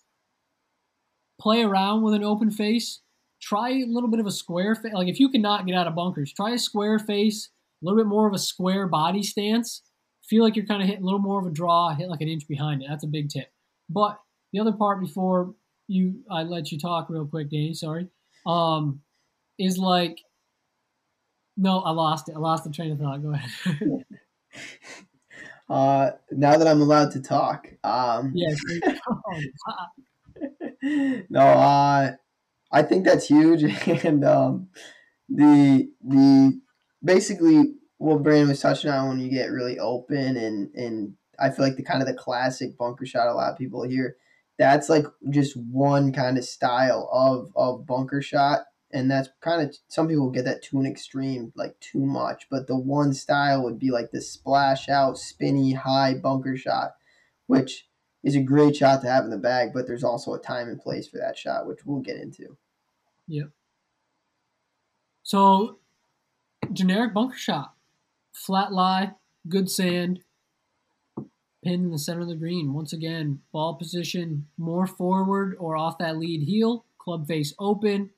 Play 1.40 1.62
around 1.62 2.02
with 2.02 2.14
an 2.14 2.22
open 2.22 2.50
face. 2.50 3.00
Try 3.40 3.70
a 3.70 3.86
little 3.86 4.10
bit 4.10 4.20
of 4.20 4.26
a 4.26 4.30
square 4.30 4.74
face. 4.74 4.92
Like 4.92 5.08
if 5.08 5.18
you 5.18 5.28
cannot 5.28 5.66
get 5.66 5.74
out 5.74 5.86
of 5.86 5.94
bunkers, 5.94 6.32
try 6.32 6.52
a 6.52 6.58
square 6.58 6.98
face, 6.98 7.50
a 7.82 7.86
little 7.86 7.98
bit 7.98 8.08
more 8.08 8.28
of 8.28 8.34
a 8.34 8.38
square 8.38 8.86
body 8.86 9.22
stance. 9.22 9.82
Feel 10.28 10.44
like 10.44 10.54
you're 10.54 10.66
kind 10.66 10.82
of 10.82 10.88
hitting 10.88 11.02
a 11.02 11.04
little 11.04 11.18
more 11.18 11.40
of 11.40 11.46
a 11.46 11.50
draw, 11.50 11.92
hit 11.94 12.08
like 12.08 12.20
an 12.20 12.28
inch 12.28 12.46
behind 12.46 12.82
it. 12.82 12.86
That's 12.88 13.02
a 13.02 13.08
big 13.08 13.28
tip. 13.28 13.48
But 13.90 14.18
the 14.52 14.60
other 14.60 14.72
part 14.72 15.00
before 15.00 15.54
you 15.88 16.22
I 16.30 16.42
let 16.42 16.72
you 16.72 16.78
talk 16.78 17.08
real 17.10 17.26
quick, 17.26 17.50
Danny, 17.50 17.74
sorry. 17.74 18.08
Um, 18.46 19.00
is 19.58 19.78
like 19.78 20.18
no, 21.56 21.80
I 21.80 21.90
lost 21.90 22.28
it. 22.28 22.34
I 22.34 22.38
lost 22.38 22.64
the 22.64 22.70
train 22.70 22.92
of 22.92 22.98
thought. 22.98 23.22
Go 23.22 23.32
ahead. 23.32 24.04
Uh, 25.68 26.10
now 26.30 26.58
that 26.58 26.68
I'm 26.68 26.82
allowed 26.82 27.12
to 27.12 27.20
talk. 27.22 27.66
Um, 27.82 28.32
yes. 28.34 28.60
no, 31.30 31.40
uh, 31.40 32.12
I 32.70 32.82
think 32.82 33.06
that's 33.06 33.26
huge, 33.26 33.62
and 34.04 34.22
um, 34.22 34.68
the 35.30 35.90
the 36.04 36.60
basically 37.02 37.74
what 37.96 38.22
Brandon 38.22 38.48
was 38.48 38.60
touching 38.60 38.90
on 38.90 39.08
when 39.08 39.20
you 39.20 39.30
get 39.30 39.50
really 39.50 39.78
open 39.78 40.36
and 40.36 40.74
and 40.74 41.14
I 41.38 41.48
feel 41.50 41.64
like 41.64 41.76
the 41.76 41.82
kind 41.82 42.02
of 42.02 42.08
the 42.08 42.14
classic 42.14 42.76
bunker 42.76 43.06
shot 43.06 43.28
a 43.28 43.32
lot 43.32 43.52
of 43.52 43.58
people 43.58 43.82
hear. 43.82 44.16
That's 44.70 44.88
like 44.88 45.06
just 45.30 45.56
one 45.56 46.12
kind 46.12 46.38
of 46.38 46.44
style 46.44 47.08
of 47.12 47.52
of 47.56 47.86
bunker 47.86 48.22
shot 48.22 48.62
and 48.92 49.10
that's 49.10 49.30
kind 49.40 49.62
of 49.62 49.74
some 49.88 50.08
people 50.08 50.30
get 50.30 50.44
that 50.44 50.62
to 50.64 50.78
an 50.78 50.86
extreme, 50.86 51.52
like 51.56 51.78
too 51.80 52.04
much. 52.04 52.46
But 52.50 52.66
the 52.66 52.76
one 52.76 53.14
style 53.14 53.64
would 53.64 53.78
be 53.78 53.90
like 53.90 54.10
the 54.10 54.20
splash 54.20 54.88
out, 54.88 55.18
spinny, 55.18 55.72
high 55.72 56.14
bunker 56.14 56.56
shot, 56.56 56.92
which 57.46 57.88
is 58.22 58.36
a 58.36 58.42
great 58.42 58.76
shot 58.76 59.00
to 59.00 59.08
have 59.08 59.24
in 59.24 59.30
the 59.30 59.38
bag. 59.38 59.70
But 59.72 59.86
there's 59.86 60.04
also 60.04 60.34
a 60.34 60.38
time 60.38 60.68
and 60.68 60.78
place 60.80 61.08
for 61.08 61.16
that 61.18 61.38
shot, 61.38 61.66
which 61.66 61.86
we'll 61.86 62.00
get 62.00 62.16
into. 62.16 62.56
Yep. 63.28 63.48
So, 65.22 65.78
generic 66.72 67.14
bunker 67.14 67.38
shot, 67.38 67.72
flat 68.32 68.72
lie, 68.72 69.12
good 69.48 69.70
sand, 69.70 70.20
pin 71.62 71.84
in 71.84 71.90
the 71.90 71.98
center 71.98 72.20
of 72.22 72.28
the 72.28 72.34
green. 72.34 72.74
Once 72.74 72.92
again, 72.92 73.40
ball 73.52 73.74
position 73.74 74.48
more 74.58 74.86
forward 74.86 75.56
or 75.58 75.76
off 75.76 75.98
that 75.98 76.18
lead 76.18 76.42
heel, 76.42 76.84
club 76.98 77.26
face 77.26 77.54
open 77.58 78.10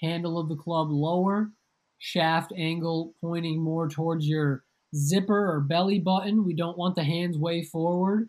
handle 0.00 0.38
of 0.38 0.48
the 0.48 0.56
club 0.56 0.90
lower, 0.90 1.50
shaft 1.98 2.52
angle 2.56 3.14
pointing 3.20 3.60
more 3.60 3.88
towards 3.88 4.26
your 4.26 4.64
zipper 4.94 5.52
or 5.52 5.60
belly 5.60 5.98
button. 5.98 6.44
We 6.44 6.54
don't 6.54 6.78
want 6.78 6.96
the 6.96 7.04
hands 7.04 7.38
way 7.38 7.62
forward. 7.62 8.28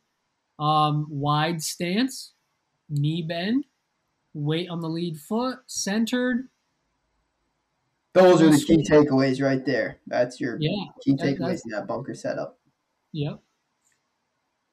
Um, 0.60 1.08
wide 1.10 1.64
stance, 1.64 2.34
knee 2.90 3.24
bend, 3.24 3.66
weight 4.34 4.70
on 4.70 4.82
the 4.82 4.90
lead 4.90 5.18
foot, 5.18 5.60
centered. 5.66 6.50
Those 8.14 8.42
are 8.42 8.50
the 8.50 8.64
key 8.64 8.84
takeaways 8.84 9.42
right 9.42 9.66
there. 9.66 10.00
That's 10.06 10.40
your 10.40 10.58
yeah, 10.60 10.86
key 11.02 11.16
takeaways 11.16 11.62
in 11.66 11.72
that 11.72 11.88
bunker 11.88 12.14
setup. 12.14 12.60
Yep. 13.14 13.40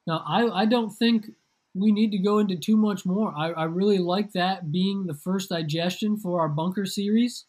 Now, 0.09 0.25
I, 0.27 0.62
I 0.62 0.64
don't 0.64 0.88
think 0.90 1.27
we 1.75 1.92
need 1.92 2.12
to 2.12 2.18
go 2.18 2.38
into 2.38 2.57
too 2.57 2.79
much 2.79 3.05
more. 3.05 3.31
I, 3.37 3.51
I 3.51 3.64
really 3.64 3.99
like 3.99 4.33
that 4.33 4.73
being 4.73 5.07
the 5.07 5.12
first 5.12 5.51
digestion 5.51 6.16
for 6.16 6.40
our 6.40 6.49
bunker 6.49 6.87
series. 6.87 7.44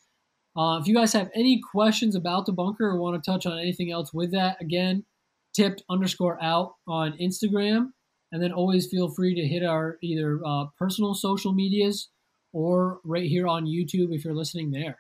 Uh, 0.58 0.78
if 0.82 0.86
you 0.86 0.94
guys 0.94 1.14
have 1.14 1.32
any 1.34 1.62
questions 1.72 2.16
about 2.16 2.46
the 2.46 2.52
bunker 2.52 2.86
or 2.86 3.00
want 3.00 3.24
to 3.24 3.32
touch 3.32 3.46
on 3.46 3.58
anything 3.58 3.94
else 3.94 4.14
with 4.14 4.34
that, 4.34 4.58
again, 4.60 5.06
tipped 5.54 5.84
underscore 5.90 6.38
out 6.44 6.74
on 6.86 7.18
Instagram. 7.18 7.92
And 8.34 8.44
then 8.44 8.52
always 8.52 8.88
feel 8.88 9.10
free 9.10 9.34
to 9.36 9.48
hit 9.48 9.64
our 9.64 9.98
either 10.04 10.42
uh, 10.46 10.66
personal 10.78 11.14
social 11.14 11.54
medias 11.54 12.10
or 12.52 13.00
right 13.06 13.24
here 13.24 13.48
on 13.48 13.68
YouTube 13.68 14.14
if 14.14 14.26
you're 14.26 14.36
listening 14.36 14.72
there. 14.72 15.00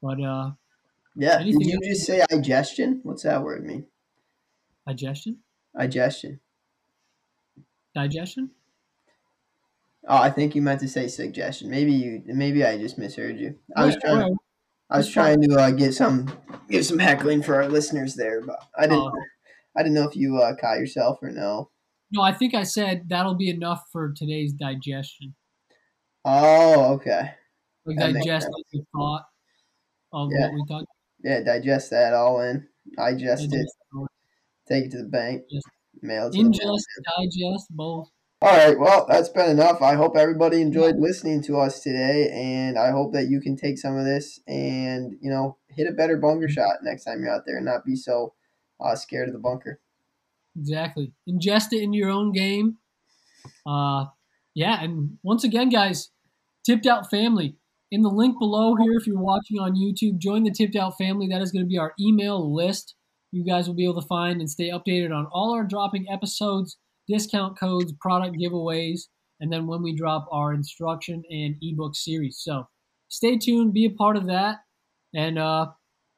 But 0.00 0.22
uh, 0.22 0.52
yeah, 1.14 1.42
did 1.42 1.54
you 1.60 1.80
just 1.84 2.06
say 2.06 2.24
digestion? 2.30 3.00
What's 3.02 3.24
that 3.24 3.42
word 3.42 3.66
mean? 3.66 3.86
Digestion. 4.86 5.40
Digestion 5.78 6.40
digestion? 7.94 8.50
Oh, 10.06 10.16
I 10.16 10.30
think 10.30 10.54
you 10.54 10.62
meant 10.62 10.80
to 10.80 10.88
say 10.88 11.08
suggestion. 11.08 11.70
Maybe 11.70 11.92
you, 11.92 12.22
maybe 12.26 12.64
I 12.64 12.78
just 12.78 12.98
misheard 12.98 13.38
you. 13.38 13.58
I 13.76 13.84
was 13.84 13.96
trying, 13.96 14.18
right. 14.18 14.32
I 14.90 14.96
was 14.96 15.10
trying 15.10 15.42
to 15.42 15.54
uh, 15.56 15.70
get 15.70 15.94
some, 15.94 16.32
get 16.70 16.84
some 16.84 16.98
heckling 16.98 17.42
for 17.42 17.56
our 17.56 17.68
listeners 17.68 18.14
there, 18.14 18.40
but 18.40 18.58
I 18.76 18.82
didn't, 18.82 19.06
uh, 19.06 19.10
I 19.76 19.82
didn't 19.82 19.94
know 19.94 20.08
if 20.08 20.16
you 20.16 20.38
uh, 20.38 20.54
caught 20.54 20.78
yourself 20.78 21.18
or 21.20 21.30
no. 21.30 21.70
No, 22.10 22.22
I 22.22 22.32
think 22.32 22.54
I 22.54 22.62
said 22.62 23.08
that'll 23.08 23.34
be 23.34 23.50
enough 23.50 23.84
for 23.92 24.14
today's 24.16 24.52
digestion. 24.52 25.34
Oh, 26.24 26.94
okay. 26.94 27.32
Like 27.84 28.14
digest 28.14 28.48
the 28.72 28.84
thought 28.94 29.26
of 30.12 30.30
yeah. 30.32 30.46
what 30.46 30.54
we 30.54 30.64
talked. 30.68 30.86
Yeah, 31.22 31.40
digest 31.40 31.90
that 31.90 32.14
all 32.14 32.40
in. 32.40 32.66
Digest, 32.96 33.50
digest 33.50 33.76
it. 33.92 34.08
Take 34.68 34.84
it 34.86 34.90
to 34.92 34.98
the 35.02 35.08
bank. 35.08 35.42
Mail 36.02 36.30
Ingest, 36.30 36.84
digest, 37.18 37.66
both. 37.70 38.08
All 38.40 38.56
right, 38.56 38.78
well, 38.78 39.04
that's 39.08 39.28
been 39.28 39.50
enough. 39.50 39.82
I 39.82 39.94
hope 39.94 40.16
everybody 40.16 40.60
enjoyed 40.60 40.96
listening 40.96 41.42
to 41.44 41.58
us 41.58 41.80
today, 41.80 42.30
and 42.32 42.78
I 42.78 42.92
hope 42.92 43.12
that 43.12 43.28
you 43.28 43.40
can 43.40 43.56
take 43.56 43.78
some 43.78 43.96
of 43.96 44.04
this 44.04 44.38
and 44.46 45.14
you 45.20 45.30
know 45.30 45.56
hit 45.68 45.88
a 45.88 45.92
better 45.92 46.16
bunker 46.16 46.48
shot 46.48 46.76
next 46.82 47.04
time 47.04 47.20
you're 47.20 47.34
out 47.34 47.42
there, 47.46 47.56
and 47.56 47.66
not 47.66 47.84
be 47.84 47.96
so 47.96 48.34
uh, 48.80 48.94
scared 48.94 49.28
of 49.28 49.34
the 49.34 49.40
bunker. 49.40 49.80
Exactly. 50.56 51.12
Ingest 51.28 51.72
it 51.72 51.82
in 51.82 51.92
your 51.92 52.10
own 52.10 52.32
game. 52.32 52.78
Uh, 53.66 54.06
yeah, 54.54 54.82
and 54.82 55.18
once 55.24 55.42
again, 55.42 55.68
guys, 55.68 56.10
tipped 56.64 56.86
out 56.86 57.10
family 57.10 57.56
in 57.90 58.02
the 58.02 58.08
link 58.08 58.38
below 58.38 58.76
here. 58.76 58.92
If 58.92 59.06
you're 59.08 59.18
watching 59.18 59.58
on 59.58 59.74
YouTube, 59.74 60.18
join 60.18 60.44
the 60.44 60.52
tipped 60.52 60.76
out 60.76 60.96
family. 60.96 61.26
That 61.28 61.42
is 61.42 61.50
going 61.50 61.64
to 61.64 61.68
be 61.68 61.78
our 61.78 61.92
email 62.00 62.54
list 62.54 62.94
you 63.30 63.44
guys 63.44 63.68
will 63.68 63.74
be 63.74 63.84
able 63.84 64.00
to 64.00 64.06
find 64.06 64.40
and 64.40 64.50
stay 64.50 64.70
updated 64.70 65.14
on 65.14 65.26
all 65.26 65.52
our 65.54 65.64
dropping 65.64 66.06
episodes, 66.10 66.78
discount 67.06 67.58
codes, 67.58 67.92
product 68.00 68.36
giveaways, 68.36 69.02
and 69.40 69.52
then 69.52 69.66
when 69.66 69.82
we 69.82 69.94
drop 69.94 70.26
our 70.32 70.52
instruction 70.52 71.22
and 71.30 71.56
ebook 71.62 71.94
series. 71.94 72.40
So 72.42 72.68
stay 73.08 73.36
tuned, 73.38 73.72
be 73.72 73.84
a 73.84 73.90
part 73.90 74.16
of 74.16 74.26
that. 74.26 74.58
And 75.14 75.38
uh, 75.38 75.68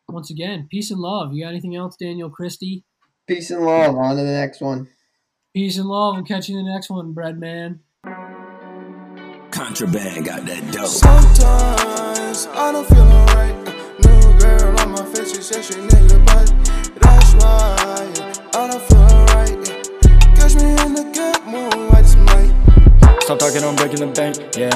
once 0.09 0.31
again, 0.31 0.69
peace 0.71 0.91
and 0.91 1.01
love. 1.01 1.33
You 1.33 1.45
got 1.45 1.51
anything 1.51 1.77
else, 1.77 1.97
Daniel 1.97 2.31
Christie? 2.31 2.85
Peace 3.27 3.51
and 3.51 3.65
love. 3.65 3.95
On 3.97 4.17
to 4.17 4.23
the 4.23 4.29
next 4.29 4.61
one. 4.61 4.89
Peace 5.55 5.79
and 5.79 5.89
love. 5.89 6.15
We'll 6.15 6.25
catch 6.25 6.49
you 6.49 6.59
in 6.59 6.65
the 6.65 6.73
next 6.73 6.91
one, 6.91 7.13
bread 7.13 7.39
man. 7.39 7.81
Contraband 9.51 10.25
got 10.25 10.47
that 10.47 10.73
dope. 10.73 10.87
Sometimes 10.87 12.47
I 12.47 12.73
don't 12.73 12.89
feel 12.89 13.03
alright. 13.03 13.57
New 14.05 14.39
girl 14.39 14.81
on 14.81 14.91
my 14.93 15.05
face, 15.15 15.35
she 15.37 15.43
said 15.43 15.65
she 15.65 15.75
nigga, 15.75 16.80
Yeah. 17.39 18.33
I 18.55 18.67
don't 18.69 18.83
feel 18.83 19.07
right. 19.35 19.57
Yeah. 19.69 20.19
Catch 20.37 20.55
me 20.57 20.71
in 20.83 20.95
good 21.13 21.41
mood, 21.47 21.75
I 21.93 22.03
just 22.03 22.19
might. 22.19 22.53
Stop 23.23 23.39
talking, 23.39 23.63
I'm 23.63 23.77
breaking 23.77 24.01
the 24.01 24.07
bank. 24.15 24.37
Yeah. 24.57 24.71